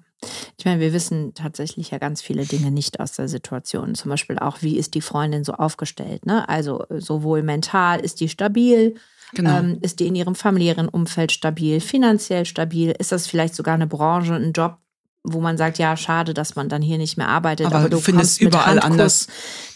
Ich 0.58 0.64
meine, 0.64 0.80
wir 0.80 0.92
wissen 0.92 1.32
tatsächlich 1.34 1.90
ja 1.90 1.98
ganz 1.98 2.20
viele 2.20 2.44
Dinge 2.44 2.70
nicht 2.70 3.00
aus 3.00 3.12
der 3.12 3.28
Situation. 3.28 3.94
Zum 3.94 4.10
Beispiel 4.10 4.38
auch, 4.38 4.58
wie 4.60 4.76
ist 4.76 4.94
die 4.94 5.00
Freundin 5.00 5.44
so 5.44 5.54
aufgestellt? 5.54 6.26
Ne? 6.26 6.48
Also 6.48 6.84
sowohl 6.90 7.42
mental, 7.42 8.00
ist 8.00 8.20
die 8.20 8.28
stabil? 8.28 8.94
Genau. 9.32 9.58
Ähm, 9.58 9.78
ist 9.80 10.00
die 10.00 10.08
in 10.08 10.14
ihrem 10.14 10.34
familiären 10.34 10.88
Umfeld 10.88 11.32
stabil, 11.32 11.80
finanziell 11.80 12.44
stabil? 12.44 12.94
Ist 12.98 13.12
das 13.12 13.26
vielleicht 13.26 13.54
sogar 13.54 13.74
eine 13.74 13.86
Branche, 13.86 14.34
ein 14.34 14.52
Job, 14.52 14.78
wo 15.22 15.40
man 15.40 15.56
sagt, 15.56 15.78
ja, 15.78 15.96
schade, 15.96 16.34
dass 16.34 16.56
man 16.56 16.68
dann 16.68 16.82
hier 16.82 16.98
nicht 16.98 17.16
mehr 17.16 17.28
arbeitet, 17.28 17.66
aber, 17.66 17.78
aber 17.78 17.88
du 17.88 18.00
findest 18.00 18.40
überall 18.40 18.80
Handkuss. 18.80 18.90
anders. 18.90 19.26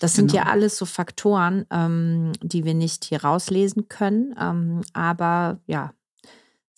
Das 0.00 0.14
sind 0.14 0.32
genau. 0.32 0.44
ja 0.44 0.50
alles 0.50 0.76
so 0.76 0.86
Faktoren, 0.86 1.66
ähm, 1.70 2.32
die 2.42 2.64
wir 2.64 2.74
nicht 2.74 3.04
hier 3.04 3.22
rauslesen 3.22 3.88
können. 3.88 4.34
Ähm, 4.40 4.80
aber 4.92 5.60
ja, 5.66 5.92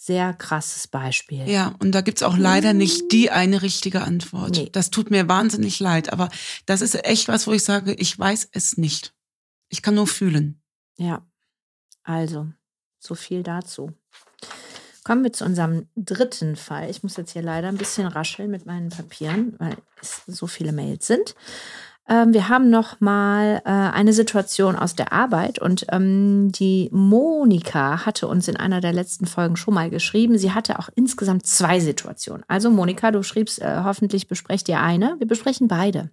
sehr 0.07 0.33
krasses 0.35 0.87
Beispiel. 0.87 1.49
Ja, 1.49 1.75
und 1.81 1.93
da 1.93 2.01
gibt's 2.01 2.23
auch 2.23 2.37
leider 2.37 2.73
nicht 2.73 3.11
die 3.11 3.31
eine 3.31 3.63
richtige 3.63 4.03
Antwort. 4.03 4.57
Nee. 4.57 4.71
Das 4.71 4.91
tut 4.91 5.11
mir 5.11 5.29
wahnsinnig 5.29 5.81
leid, 5.81 6.13
aber 6.13 6.29
das 6.65 6.81
ist 6.81 6.95
echt 7.05 7.27
was, 7.27 7.49
wo 7.49 7.53
ich 7.53 7.65
sage, 7.65 7.93
ich 7.95 8.17
weiß 8.17 8.49
es 8.53 8.77
nicht. 8.77 9.15
Ich 9.69 9.83
kann 9.83 9.97
nur 9.97 10.07
fühlen. 10.07 10.63
Ja, 10.97 11.27
also, 12.05 12.47
so 13.01 13.17
viel 13.17 13.43
dazu. 13.43 13.93
Kommen 15.03 15.25
wir 15.25 15.33
zu 15.33 15.45
unserem 15.45 15.89
dritten 15.97 16.55
Fall. 16.55 16.89
Ich 16.89 17.03
muss 17.03 17.17
jetzt 17.17 17.33
hier 17.33 17.43
leider 17.43 17.69
ein 17.69 17.77
bisschen 17.77 18.07
rascheln 18.07 18.51
mit 18.51 18.65
meinen 18.65 18.91
Papieren, 18.91 19.55
weil 19.59 19.77
es 20.01 20.23
so 20.27 20.47
viele 20.47 20.73
Mails 20.73 21.07
sind. 21.07 21.35
Ähm, 22.09 22.33
wir 22.33 22.49
haben 22.49 22.71
noch 22.71 23.01
mal 23.01 23.63
äh, 23.65 23.71
eine 23.71 24.13
Situation 24.13 24.77
aus 24.77 24.95
der 24.95 25.13
Arbeit 25.13 25.59
und 25.59 25.87
ähm, 25.91 26.53
die 26.53 26.89
Monika 26.93 28.07
hatte 28.07 28.29
uns 28.29 28.47
in 28.49 28.57
einer 28.57 28.81
der 28.81 28.93
letzten 28.93 29.27
Folgen 29.27 29.57
schon 29.57 29.75
mal 29.75 29.91
geschrieben. 29.91 30.39
Sie 30.39 30.53
hatte 30.53 30.79
auch 30.79 30.89
insgesamt 30.95 31.47
zwei 31.47 31.81
Situationen. 31.81 32.45
Also 32.47 32.71
Monika, 32.71 33.11
du 33.11 33.23
schriebst, 33.23 33.61
äh, 33.61 33.81
hoffentlich 33.83 34.29
besprecht 34.29 34.69
ihr 34.69 34.81
eine. 34.81 35.17
Wir 35.19 35.27
besprechen 35.27 35.67
beide. 35.67 36.11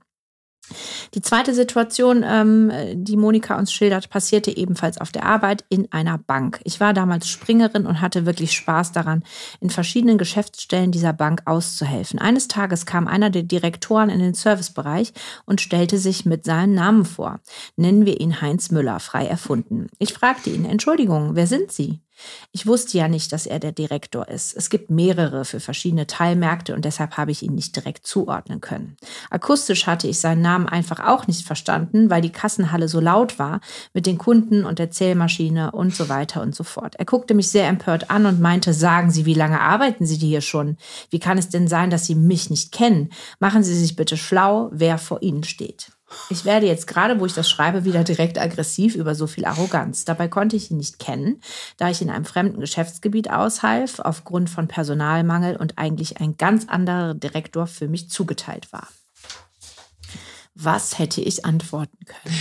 Die 1.14 1.22
zweite 1.22 1.54
Situation, 1.54 2.24
ähm, 2.26 2.72
die 2.94 3.18
Monika 3.18 3.58
uns 3.58 3.72
schildert, 3.72 4.10
passierte 4.10 4.56
ebenfalls 4.56 4.98
auf 4.98 5.12
der 5.12 5.26
Arbeit 5.26 5.66
in 5.70 5.92
einer 5.92 6.18
Bank. 6.18 6.62
Ich 6.64 6.80
war 6.80 6.94
damals 6.94 7.28
Springerin 7.28 7.86
und 7.86 8.02
hatte 8.02 8.26
wirklich 8.26 8.54
Spaß 8.54 8.94
daran, 8.94 9.24
in 9.60 9.70
verschiedenen 9.70 10.18
Geschäftsstellen 10.18 10.92
dieser 10.92 11.14
Bank 11.14 11.42
auszuhelfen. 11.46 12.20
Eines 12.20 12.48
Tages 12.48 12.86
kam 12.86 13.08
einer 13.08 13.30
der 13.30 13.44
Direktoren 13.44 14.10
in 14.10 14.20
den 14.20 14.34
Servicebereich 14.34 15.14
und 15.46 15.62
stellte 15.62 15.98
sich 15.98 16.26
mit 16.26 16.46
seinem 16.46 16.74
Namen 16.74 17.06
vor. 17.06 17.40
Nennen 17.76 18.06
wir 18.06 18.20
ihn 18.20 18.42
Heinz 18.42 18.72
Müller, 18.72 19.00
frei 19.00 19.26
erfunden. 19.26 19.88
Ich 20.00 20.14
fragte 20.14 20.50
ihn, 20.50 20.66
Entschuldigung, 20.66 21.36
wer 21.36 21.48
sind 21.48 21.72
Sie? 21.72 22.00
Ich 22.52 22.68
wusste 22.68 22.98
ja 22.98 23.08
nicht, 23.08 23.32
dass 23.32 23.46
er 23.46 23.60
der 23.60 23.72
Direktor 23.72 24.28
ist. 24.28 24.56
Es 24.56 24.70
gibt 24.70 24.90
mehrere 24.90 25.46
für 25.46 25.60
verschiedene 25.60 26.08
Teilmärkte 26.08 26.76
und 26.76 26.86
deshalb 26.86 27.18
habe 27.18 27.32
ich 27.32 27.44
ihn 27.44 27.56
nicht 27.56 27.76
direkt 27.76 28.06
zuordnen 28.06 28.62
können. 28.62 28.98
Akustisch 29.30 29.88
hatte 29.88 30.08
ich 30.08 30.20
seinen 30.20 30.42
Namen 30.42 30.68
einfach 30.68 31.00
auch 31.00 31.28
nicht 31.28 31.46
verstanden, 31.46 32.10
weil 32.10 32.22
die 32.22 32.32
Kassenhalle 32.32 32.88
so 32.88 33.00
laut 33.00 33.40
war 33.40 33.62
mit 33.94 34.06
den 34.06 34.18
Kunden 34.18 34.66
und 34.66 34.80
der 34.80 34.92
Zählmaschine 34.92 35.72
und 35.72 35.96
so 35.96 36.10
weiter 36.10 36.42
und 36.42 36.56
so 36.56 36.64
fort. 36.64 36.96
Er 36.98 37.06
guckte 37.06 37.34
mich 37.34 37.50
sehr 37.50 37.68
empört 37.68 38.12
an 38.12 38.26
und 38.26 38.40
meinte, 38.40 38.74
sagen 38.74 39.10
Sie, 39.10 39.26
wie 39.26 39.34
lange 39.34 39.60
arbeiten 39.60 40.06
Sie 40.06 40.18
hier 40.18 40.42
schon? 40.42 40.78
Wie 41.10 41.20
kann 41.20 41.38
es 41.38 41.50
denn 41.50 41.68
sein, 41.68 41.90
dass 41.90 42.06
Sie 42.06 42.16
mich 42.16 42.50
nicht 42.50 42.72
kennen? 42.72 43.10
Machen 43.40 43.64
Sie 43.64 43.76
sich 43.76 43.96
bitte 43.96 44.18
schlau, 44.18 44.70
wer 44.72 44.98
vor 44.98 45.22
Ihnen 45.22 45.44
steht. 45.44 45.93
Ich 46.30 46.46
werde 46.46 46.66
jetzt 46.66 46.88
gerade, 46.88 47.20
wo 47.20 47.26
ich 47.26 47.34
das 47.34 47.50
schreibe, 47.50 47.86
wieder 47.86 48.04
direkt 48.04 48.38
aggressiv 48.38 48.96
über 48.96 49.16
so 49.16 49.28
viel 49.28 49.46
Arroganz. 49.46 50.06
Dabei 50.06 50.28
konnte 50.28 50.56
ich 50.56 50.72
ihn 50.72 50.78
nicht 50.78 51.00
kennen, 51.00 51.42
da 51.78 51.90
ich 51.90 52.02
in 52.02 52.10
einem 52.10 52.26
fremden 52.26 52.60
Geschäftsgebiet 52.60 53.30
aushalf, 53.30 54.00
aufgrund 54.00 54.50
von 54.50 54.68
Personalmangel 54.68 55.56
und 55.56 55.78
eigentlich 55.78 56.20
ein 56.20 56.38
ganz 56.38 56.68
anderer 56.68 57.14
Direktor 57.14 57.68
für 57.68 57.88
mich 57.88 58.10
zugeteilt 58.10 58.72
war. 58.72 58.88
Was 60.56 61.00
hätte 61.00 61.20
ich 61.20 61.46
antworten 61.46 61.98
können? 62.06 62.36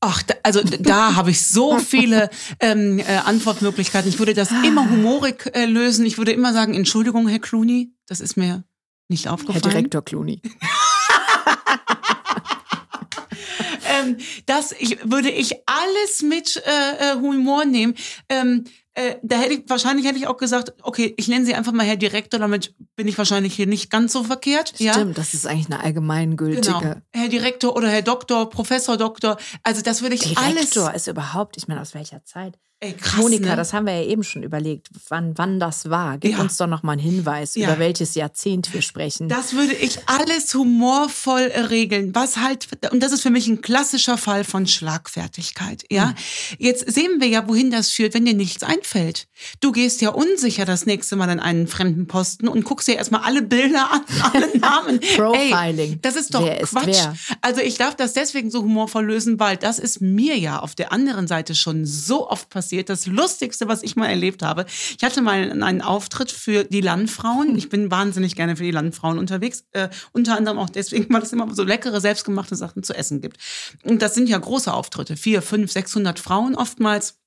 Ach, 0.00 0.22
da, 0.22 0.34
also 0.42 0.62
da 0.62 1.16
habe 1.16 1.30
ich 1.30 1.46
so 1.46 1.78
viele 1.78 2.30
ähm, 2.60 2.98
äh, 2.98 3.18
Antwortmöglichkeiten. 3.24 4.08
Ich 4.08 4.18
würde 4.18 4.32
das 4.32 4.50
immer 4.64 4.88
humorig 4.88 5.50
äh, 5.54 5.66
lösen. 5.66 6.06
Ich 6.06 6.16
würde 6.16 6.32
immer 6.32 6.54
sagen, 6.54 6.72
Entschuldigung, 6.72 7.28
Herr 7.28 7.40
Clooney, 7.40 7.92
das 8.06 8.20
ist 8.20 8.38
mir 8.38 8.64
nicht 9.08 9.28
aufgefallen. 9.28 9.62
Herr 9.62 9.70
Direktor 9.70 10.02
Clooney. 10.02 10.40
Ähm, 14.00 14.16
das 14.46 14.72
ich, 14.78 14.98
würde 15.04 15.30
ich 15.30 15.56
alles 15.66 16.22
mit 16.22 16.62
äh, 16.66 17.12
äh, 17.12 17.14
Humor 17.16 17.64
nehmen. 17.64 17.94
Ähm, 18.28 18.64
äh, 18.94 19.16
da 19.22 19.38
hätte 19.38 19.54
ich, 19.54 19.62
wahrscheinlich 19.68 20.06
hätte 20.06 20.18
ich 20.18 20.26
auch 20.26 20.38
gesagt, 20.38 20.72
okay, 20.82 21.14
ich 21.16 21.28
nenne 21.28 21.46
sie 21.46 21.54
einfach 21.54 21.70
mal 21.70 21.86
Herr 21.86 21.96
Direktor, 21.96 22.40
damit 22.40 22.74
bin 22.96 23.06
ich 23.06 23.16
wahrscheinlich 23.16 23.54
hier 23.54 23.68
nicht 23.68 23.90
ganz 23.90 24.12
so 24.12 24.24
verkehrt. 24.24 24.70
Stimmt, 24.74 24.80
ja? 24.80 25.04
das 25.04 25.34
ist 25.34 25.46
eigentlich 25.46 25.66
eine 25.66 25.84
allgemeingültige. 25.84 26.60
Genau. 26.60 26.94
Herr 27.12 27.28
Direktor 27.28 27.76
oder 27.76 27.88
Herr 27.88 28.02
Doktor, 28.02 28.50
Professor 28.50 28.96
Doktor. 28.96 29.36
Also 29.62 29.82
das 29.82 30.02
würde 30.02 30.16
ich 30.16 30.22
Direktor 30.22 30.44
alles. 30.44 30.70
Direktor 30.70 30.94
ist 30.94 31.06
überhaupt, 31.06 31.56
ich 31.56 31.68
meine, 31.68 31.80
aus 31.80 31.94
welcher 31.94 32.24
Zeit? 32.24 32.58
Ey, 32.80 32.92
krass, 32.92 33.16
Monika, 33.20 33.50
ne? 33.50 33.56
das 33.56 33.72
haben 33.72 33.86
wir 33.86 33.94
ja 34.00 34.04
eben 34.08 34.22
schon 34.22 34.44
überlegt, 34.44 34.86
wann, 35.08 35.36
wann 35.36 35.58
das 35.58 35.90
war. 35.90 36.16
Gib 36.18 36.32
Ja. 36.32 36.38
uns 36.40 36.56
doch 36.58 36.68
noch 36.68 36.84
mal 36.84 36.92
einen 36.92 37.00
Hinweis, 37.00 37.56
Ja. 37.56 37.66
über 37.70 37.80
welches 37.80 38.14
Jahrzehnt 38.14 38.72
wir 38.72 38.82
sprechen. 38.82 39.28
Das 39.28 39.54
würde 39.54 39.74
ich 39.74 39.98
alles 40.06 40.54
humorvoll 40.54 41.50
regeln. 41.70 42.14
Was 42.14 42.36
halt, 42.36 42.68
und 42.92 43.02
das 43.02 43.10
ist 43.10 43.22
für 43.22 43.30
mich 43.30 43.48
ein 43.48 43.62
klassischer 43.62 44.16
Fall 44.16 44.44
von 44.44 44.68
Schlagfertigkeit, 44.68 45.82
ja. 45.90 46.14
Jetzt 46.58 46.88
sehen 46.94 47.20
wir 47.20 47.26
ja, 47.26 47.48
wohin 47.48 47.72
das 47.72 47.90
führt, 47.90 48.14
wenn 48.14 48.24
dir 48.24 48.34
nichts 48.34 48.62
einfällt. 48.62 49.26
Du 49.58 49.72
gehst 49.72 50.00
ja 50.00 50.10
unsicher 50.10 50.64
das 50.64 50.86
nächste 50.86 51.16
Mal 51.16 51.30
an 51.30 51.40
einen 51.40 51.66
fremden 51.66 52.06
Posten 52.06 52.46
und 52.46 52.64
guckst 52.64 52.86
dir 52.86 52.94
erstmal 52.94 53.22
alle 53.22 53.42
Bilder 53.42 53.90
an, 53.90 54.02
alle 54.32 54.56
Namen. 54.58 55.00
Profiling. 55.16 55.92
Ey, 55.94 55.98
das 56.00 56.14
ist 56.14 56.32
doch 56.32 56.44
Wer 56.44 56.60
ist 56.60 56.70
Quatsch. 56.70 56.86
wer? 56.86 57.16
Also 57.40 57.60
ich 57.60 57.76
darf 57.76 57.96
das 57.96 58.12
deswegen 58.12 58.52
so 58.52 58.62
humorvoll 58.62 59.04
lösen, 59.04 59.40
weil 59.40 59.56
das 59.56 59.80
ist 59.80 60.00
mir 60.00 60.38
ja 60.38 60.60
auf 60.60 60.76
der 60.76 60.92
anderen 60.92 61.26
Seite 61.26 61.56
schon 61.56 61.84
so 61.84 62.30
oft 62.30 62.48
passiert. 62.48 62.67
Das 62.88 63.06
Lustigste, 63.06 63.68
was 63.68 63.82
ich 63.82 63.96
mal 63.96 64.06
erlebt 64.06 64.42
habe. 64.42 64.66
Ich 64.96 65.02
hatte 65.02 65.22
mal 65.22 65.62
einen 65.62 65.82
Auftritt 65.82 66.30
für 66.30 66.64
die 66.64 66.80
Landfrauen. 66.80 67.56
Ich 67.56 67.68
bin 67.68 67.90
wahnsinnig 67.90 68.36
gerne 68.36 68.56
für 68.56 68.62
die 68.62 68.70
Landfrauen 68.70 69.18
unterwegs. 69.18 69.64
Äh, 69.72 69.88
unter 70.12 70.36
anderem 70.36 70.58
auch 70.58 70.70
deswegen, 70.70 71.12
weil 71.12 71.22
es 71.22 71.32
immer 71.32 71.54
so 71.54 71.64
leckere, 71.64 72.00
selbstgemachte 72.00 72.56
Sachen 72.56 72.82
zu 72.82 72.94
essen 72.94 73.20
gibt. 73.20 73.38
Und 73.84 74.02
das 74.02 74.14
sind 74.14 74.28
ja 74.28 74.38
große 74.38 74.72
Auftritte. 74.72 75.16
Vier, 75.16 75.42
fünf, 75.42 75.72
sechshundert 75.72 76.18
Frauen 76.18 76.54
oftmals. 76.54 77.18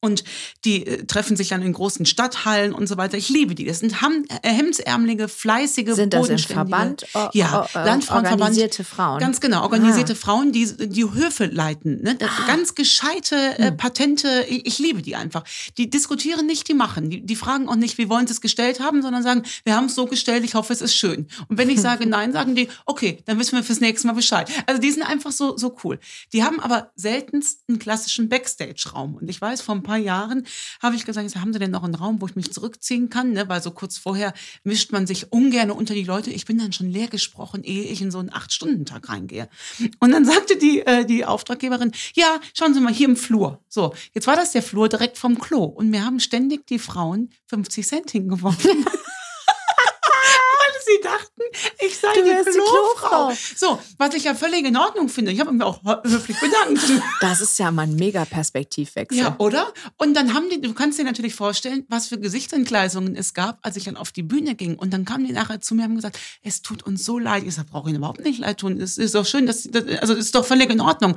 Und 0.00 0.22
die 0.64 0.86
äh, 0.86 1.04
treffen 1.06 1.36
sich 1.36 1.48
dann 1.48 1.60
in 1.62 1.72
großen 1.72 2.06
Stadthallen 2.06 2.72
und 2.72 2.86
so 2.86 2.96
weiter. 2.96 3.16
Ich 3.18 3.28
liebe 3.30 3.54
die. 3.56 3.64
Das 3.64 3.80
sind 3.80 4.00
ham 4.00 4.24
äh, 4.42 4.48
hemdsärmelige, 4.48 5.26
fleißige, 5.26 5.94
Sind 5.94 6.14
das 6.14 6.28
im 6.28 6.38
Verband? 6.38 7.04
O- 7.14 7.28
Ja, 7.32 7.62
o- 7.62 7.78
o- 7.78 7.84
Landfrauenverband. 7.84 8.40
Organisierte 8.40 8.84
Frauen. 8.84 9.18
Ganz 9.18 9.40
genau, 9.40 9.62
organisierte 9.62 10.12
Ah. 10.12 10.16
Frauen, 10.16 10.52
die 10.52 10.66
die 10.88 11.02
Höfe 11.04 11.46
leiten. 11.46 12.00
Ne? 12.02 12.14
Das, 12.14 12.30
Ganz 12.46 12.74
gescheite, 12.76 13.36
Hm. 13.56 13.64
äh, 13.64 13.72
patente, 13.72 14.46
ich, 14.48 14.66
ich 14.66 14.78
liebe 14.78 15.02
die 15.02 15.16
einfach. 15.16 15.42
Die 15.76 15.90
diskutieren 15.90 16.46
nicht, 16.46 16.68
die 16.68 16.74
machen. 16.74 17.10
Die, 17.10 17.20
die 17.26 17.36
fragen 17.36 17.68
auch 17.68 17.74
nicht, 17.76 17.98
wie 17.98 18.08
wollen 18.08 18.26
sie 18.26 18.32
es 18.34 18.40
gestellt 18.40 18.78
haben, 18.80 19.02
sondern 19.02 19.22
sagen, 19.22 19.42
wir 19.64 19.74
haben 19.74 19.86
es 19.86 19.94
so 19.96 20.06
gestellt, 20.06 20.44
ich 20.44 20.54
hoffe, 20.54 20.72
es 20.72 20.80
ist 20.80 20.94
schön. 20.94 21.26
Und 21.48 21.58
wenn 21.58 21.68
ich 21.70 21.80
sage 21.80 22.06
nein, 22.06 22.32
sagen 22.32 22.54
die, 22.54 22.68
okay, 22.86 23.18
dann 23.26 23.38
wissen 23.38 23.56
wir 23.56 23.64
fürs 23.64 23.80
nächste 23.80 24.06
Mal 24.06 24.12
Bescheid. 24.12 24.48
Also 24.66 24.80
die 24.80 24.90
sind 24.92 25.02
einfach 25.02 25.32
so, 25.32 25.56
so 25.56 25.76
cool. 25.82 25.98
Die 26.32 26.44
haben 26.44 26.60
aber 26.60 26.92
seltenst 26.94 27.62
einen 27.68 27.78
klassischen 27.80 28.28
Backstage-Raum. 28.28 29.16
Und 29.16 29.28
ich 29.28 29.40
weiß, 29.40 29.60
ein 29.68 29.82
paar 29.88 29.96
Jahren 29.96 30.46
habe 30.82 30.96
ich 30.96 31.06
gesagt, 31.06 31.34
haben 31.36 31.52
Sie 31.52 31.58
denn 31.58 31.70
noch 31.70 31.82
einen 31.82 31.94
Raum, 31.94 32.20
wo 32.20 32.26
ich 32.26 32.36
mich 32.36 32.52
zurückziehen 32.52 33.08
kann? 33.08 33.32
Ne? 33.32 33.48
Weil 33.48 33.62
so 33.62 33.70
kurz 33.70 33.96
vorher 33.96 34.34
mischt 34.62 34.92
man 34.92 35.06
sich 35.06 35.32
ungern 35.32 35.70
unter 35.70 35.94
die 35.94 36.04
Leute. 36.04 36.30
Ich 36.30 36.44
bin 36.44 36.58
dann 36.58 36.72
schon 36.72 36.90
leer 36.90 37.08
gesprochen, 37.08 37.64
ehe 37.64 37.84
ich 37.84 38.02
in 38.02 38.10
so 38.10 38.18
einen 38.18 38.30
Acht-Stunden-Tag 38.30 39.08
reingehe. 39.08 39.48
Und 39.98 40.10
dann 40.12 40.26
sagte 40.26 40.58
die, 40.58 40.80
äh, 40.80 41.06
die 41.06 41.24
Auftraggeberin, 41.24 41.92
ja, 42.14 42.38
schauen 42.52 42.74
Sie 42.74 42.80
mal, 42.80 42.92
hier 42.92 43.08
im 43.08 43.16
Flur. 43.16 43.60
So, 43.68 43.94
jetzt 44.12 44.26
war 44.26 44.36
das 44.36 44.52
der 44.52 44.62
Flur 44.62 44.90
direkt 44.90 45.16
vom 45.16 45.38
Klo. 45.38 45.64
Und 45.64 45.88
mir 45.88 46.04
haben 46.04 46.20
ständig 46.20 46.66
die 46.66 46.78
Frauen 46.78 47.30
50 47.46 47.86
Cent 47.86 48.10
hingeworfen. 48.10 48.84
Sie 50.96 51.02
dachten, 51.02 51.42
ich 51.86 51.98
sei 51.98 52.08
Du 52.14 52.22
die 52.24 52.30
wärst 52.30 52.48
die 52.48 52.52
Klofrau. 52.52 53.28
Klofrau. 53.28 53.32
So, 53.56 53.78
was 53.98 54.14
ich 54.14 54.24
ja 54.24 54.34
völlig 54.34 54.64
in 54.64 54.76
Ordnung 54.76 55.08
finde. 55.08 55.32
Ich 55.32 55.40
habe 55.40 55.52
mich 55.52 55.62
auch 55.62 55.82
hö- 55.82 56.02
höflich 56.04 56.36
bedankt. 56.40 56.80
Das 57.20 57.40
ist 57.40 57.58
ja 57.58 57.70
mal 57.70 57.82
ein 57.82 57.94
mega 57.96 58.24
Perspektivwechsel. 58.24 59.18
Ja, 59.18 59.34
oder? 59.38 59.72
Und 59.96 60.14
dann 60.14 60.34
haben 60.34 60.48
die, 60.50 60.60
du 60.60 60.72
kannst 60.72 60.98
dir 60.98 61.04
natürlich 61.04 61.34
vorstellen, 61.34 61.84
was 61.88 62.06
für 62.08 62.18
Gesichtsentgleisungen 62.18 63.16
es 63.16 63.34
gab, 63.34 63.58
als 63.62 63.76
ich 63.76 63.84
dann 63.84 63.96
auf 63.96 64.12
die 64.12 64.22
Bühne 64.22 64.54
ging. 64.54 64.76
Und 64.76 64.92
dann 64.92 65.04
kamen 65.04 65.26
die 65.26 65.32
nachher 65.32 65.60
zu 65.60 65.74
mir 65.74 65.82
und 65.82 65.88
haben 65.90 65.96
gesagt, 65.96 66.18
es 66.42 66.62
tut 66.62 66.82
uns 66.84 67.04
so 67.04 67.18
leid. 67.18 67.42
Ich 67.44 67.54
sage, 67.54 67.68
brauche 67.70 67.88
Ihnen 67.88 67.98
überhaupt 67.98 68.24
nicht 68.24 68.38
leid 68.38 68.58
tun. 68.58 68.80
Es 68.80 68.98
ist 68.98 69.14
doch 69.14 69.26
schön, 69.26 69.46
dass, 69.46 69.64
das, 69.64 69.84
also 70.00 70.14
es 70.14 70.20
ist 70.26 70.34
doch 70.34 70.44
völlig 70.44 70.70
in 70.70 70.80
Ordnung. 70.80 71.16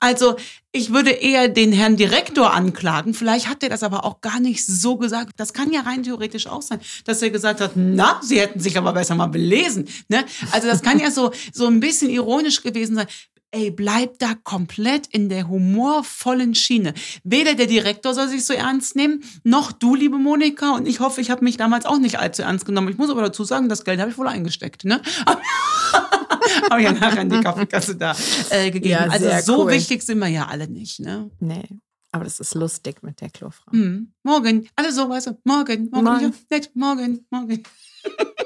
Also 0.00 0.36
ich 0.72 0.92
würde 0.92 1.10
eher 1.10 1.48
den 1.48 1.70
Herrn 1.70 1.96
Direktor 1.96 2.54
anklagen. 2.54 3.12
Vielleicht 3.12 3.48
hat 3.48 3.62
er 3.62 3.68
das 3.68 3.82
aber 3.82 4.06
auch 4.06 4.22
gar 4.22 4.40
nicht 4.40 4.64
so 4.64 4.96
gesagt. 4.96 5.34
Das 5.36 5.52
kann 5.52 5.70
ja 5.70 5.82
rein 5.82 6.02
theoretisch 6.02 6.46
auch 6.46 6.62
sein, 6.62 6.80
dass 7.04 7.20
er 7.20 7.28
gesagt 7.28 7.60
hat, 7.60 7.72
na, 7.74 8.18
Sie 8.22 8.40
hätten 8.40 8.58
sich 8.58 8.78
aber 8.78 8.94
besser 8.94 9.14
mal 9.14 9.26
belesen. 9.26 9.86
Ne? 10.08 10.24
Also 10.50 10.68
das 10.68 10.82
kann 10.82 10.98
ja 10.98 11.10
so, 11.10 11.30
so 11.52 11.66
ein 11.66 11.80
bisschen 11.80 12.08
ironisch 12.08 12.62
gewesen 12.62 12.96
sein. 12.96 13.06
Ey, 13.54 13.70
bleib 13.70 14.18
da 14.18 14.34
komplett 14.44 15.06
in 15.08 15.28
der 15.28 15.46
humorvollen 15.46 16.54
Schiene. 16.54 16.94
Weder 17.22 17.54
der 17.54 17.66
Direktor 17.66 18.14
soll 18.14 18.28
sich 18.28 18.46
so 18.46 18.54
ernst 18.54 18.96
nehmen, 18.96 19.22
noch 19.44 19.72
du, 19.72 19.94
liebe 19.94 20.16
Monika. 20.16 20.74
Und 20.74 20.88
ich 20.88 21.00
hoffe, 21.00 21.20
ich 21.20 21.30
habe 21.30 21.44
mich 21.44 21.58
damals 21.58 21.84
auch 21.84 21.98
nicht 21.98 22.18
allzu 22.18 22.42
ernst 22.42 22.64
genommen. 22.64 22.88
Ich 22.88 22.96
muss 22.96 23.10
aber 23.10 23.20
dazu 23.20 23.44
sagen, 23.44 23.68
das 23.68 23.84
Geld 23.84 24.00
habe 24.00 24.10
ich 24.10 24.16
wohl 24.16 24.26
eingesteckt. 24.26 24.84
Ne? 24.86 25.02
habe 26.70 26.82
ja 26.82 26.92
nachher 26.92 27.22
in 27.22 27.28
die 27.28 27.40
Kaffeekasse 27.40 27.96
da 27.96 28.16
äh, 28.50 28.70
gegeben. 28.70 28.88
Ja, 28.88 29.08
also 29.08 29.28
so 29.42 29.64
cool. 29.64 29.72
wichtig 29.72 30.02
sind 30.02 30.18
wir 30.18 30.28
ja 30.28 30.46
alle 30.46 30.66
nicht. 30.68 31.00
Ne? 31.00 31.30
Nee. 31.38 31.68
Aber 32.10 32.24
das 32.24 32.40
ist 32.40 32.54
lustig 32.54 33.02
mit 33.02 33.20
der 33.20 33.30
Klofrau. 33.30 33.72
Hm. 33.72 34.12
Morgen, 34.22 34.68
alle 34.76 34.92
so, 34.92 35.08
weißt 35.08 35.28
du, 35.28 35.38
morgen, 35.44 35.88
morgen, 35.90 36.04
Morgen. 36.04 36.24
Ja, 36.24 36.32
nett, 36.50 36.70
morgen, 36.74 37.26
morgen. 37.30 37.62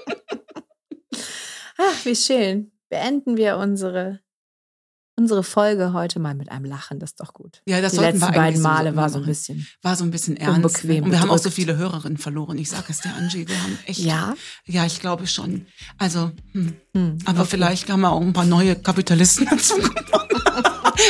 Ach, 1.79 2.05
wie 2.05 2.17
schön. 2.17 2.73
Beenden 2.89 3.37
wir 3.37 3.57
unsere, 3.57 4.21
unsere 5.17 5.43
Folge 5.43 5.93
heute 5.93 6.19
mal 6.19 6.35
mit 6.35 6.51
einem 6.51 6.65
Lachen. 6.65 6.99
Das 6.99 7.11
ist 7.11 7.21
doch 7.21 7.33
gut. 7.33 7.63
Ja, 7.67 7.81
das 7.81 7.93
Die 7.93 7.97
sollten 7.97 8.19
letzten 8.19 8.33
wir 8.35 8.39
beiden 8.39 8.63
Male 8.63 8.91
sowieso 8.91 8.97
war 9.01 9.09
so 9.11 9.19
ein 9.19 9.27
bisschen. 9.27 9.67
War 9.83 9.97
so 9.97 10.05
ein 10.05 10.11
bisschen 10.11 10.37
ernst. 10.37 10.57
Unbequem, 10.57 11.05
Und 11.05 11.11
wir 11.11 11.21
haben 11.21 11.31
auch 11.31 11.39
so 11.39 11.45
bedrückt. 11.45 11.55
viele 11.55 11.77
Hörerinnen 11.77 12.19
verloren. 12.19 12.59
Ich 12.59 12.71
sag 12.71 12.89
es 12.91 13.01
dir, 13.01 13.13
Angie, 13.17 13.49
wir 13.49 13.63
haben 13.63 13.79
echt. 13.87 14.01
Ja. 14.01 14.35
Ja, 14.65 14.85
ich 14.85 15.01
glaube 15.01 15.27
schon. 15.27 15.67
Also, 15.99 16.31
hm. 16.53 16.75
Hm, 16.95 17.19
aber 17.25 17.41
okay. 17.41 17.49
vielleicht 17.51 17.91
haben 17.91 18.03
wir 18.03 18.13
auch 18.13 18.21
ein 18.21 18.33
paar 18.33 18.45
neue 18.45 18.77
Kapitalisten 18.77 19.47
dazu 19.51 19.75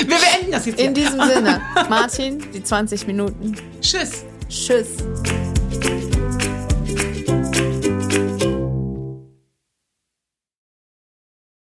wir 0.06 0.16
beenden 0.16 0.52
das 0.52 0.66
jetzt 0.66 0.78
hier. 0.78 0.88
In 0.88 0.94
diesem 0.94 1.20
Sinne, 1.22 1.60
Martin, 1.88 2.42
die 2.52 2.62
20 2.62 3.06
Minuten. 3.06 3.54
Tschüss. 3.80 4.24
Tschüss. 4.48 4.88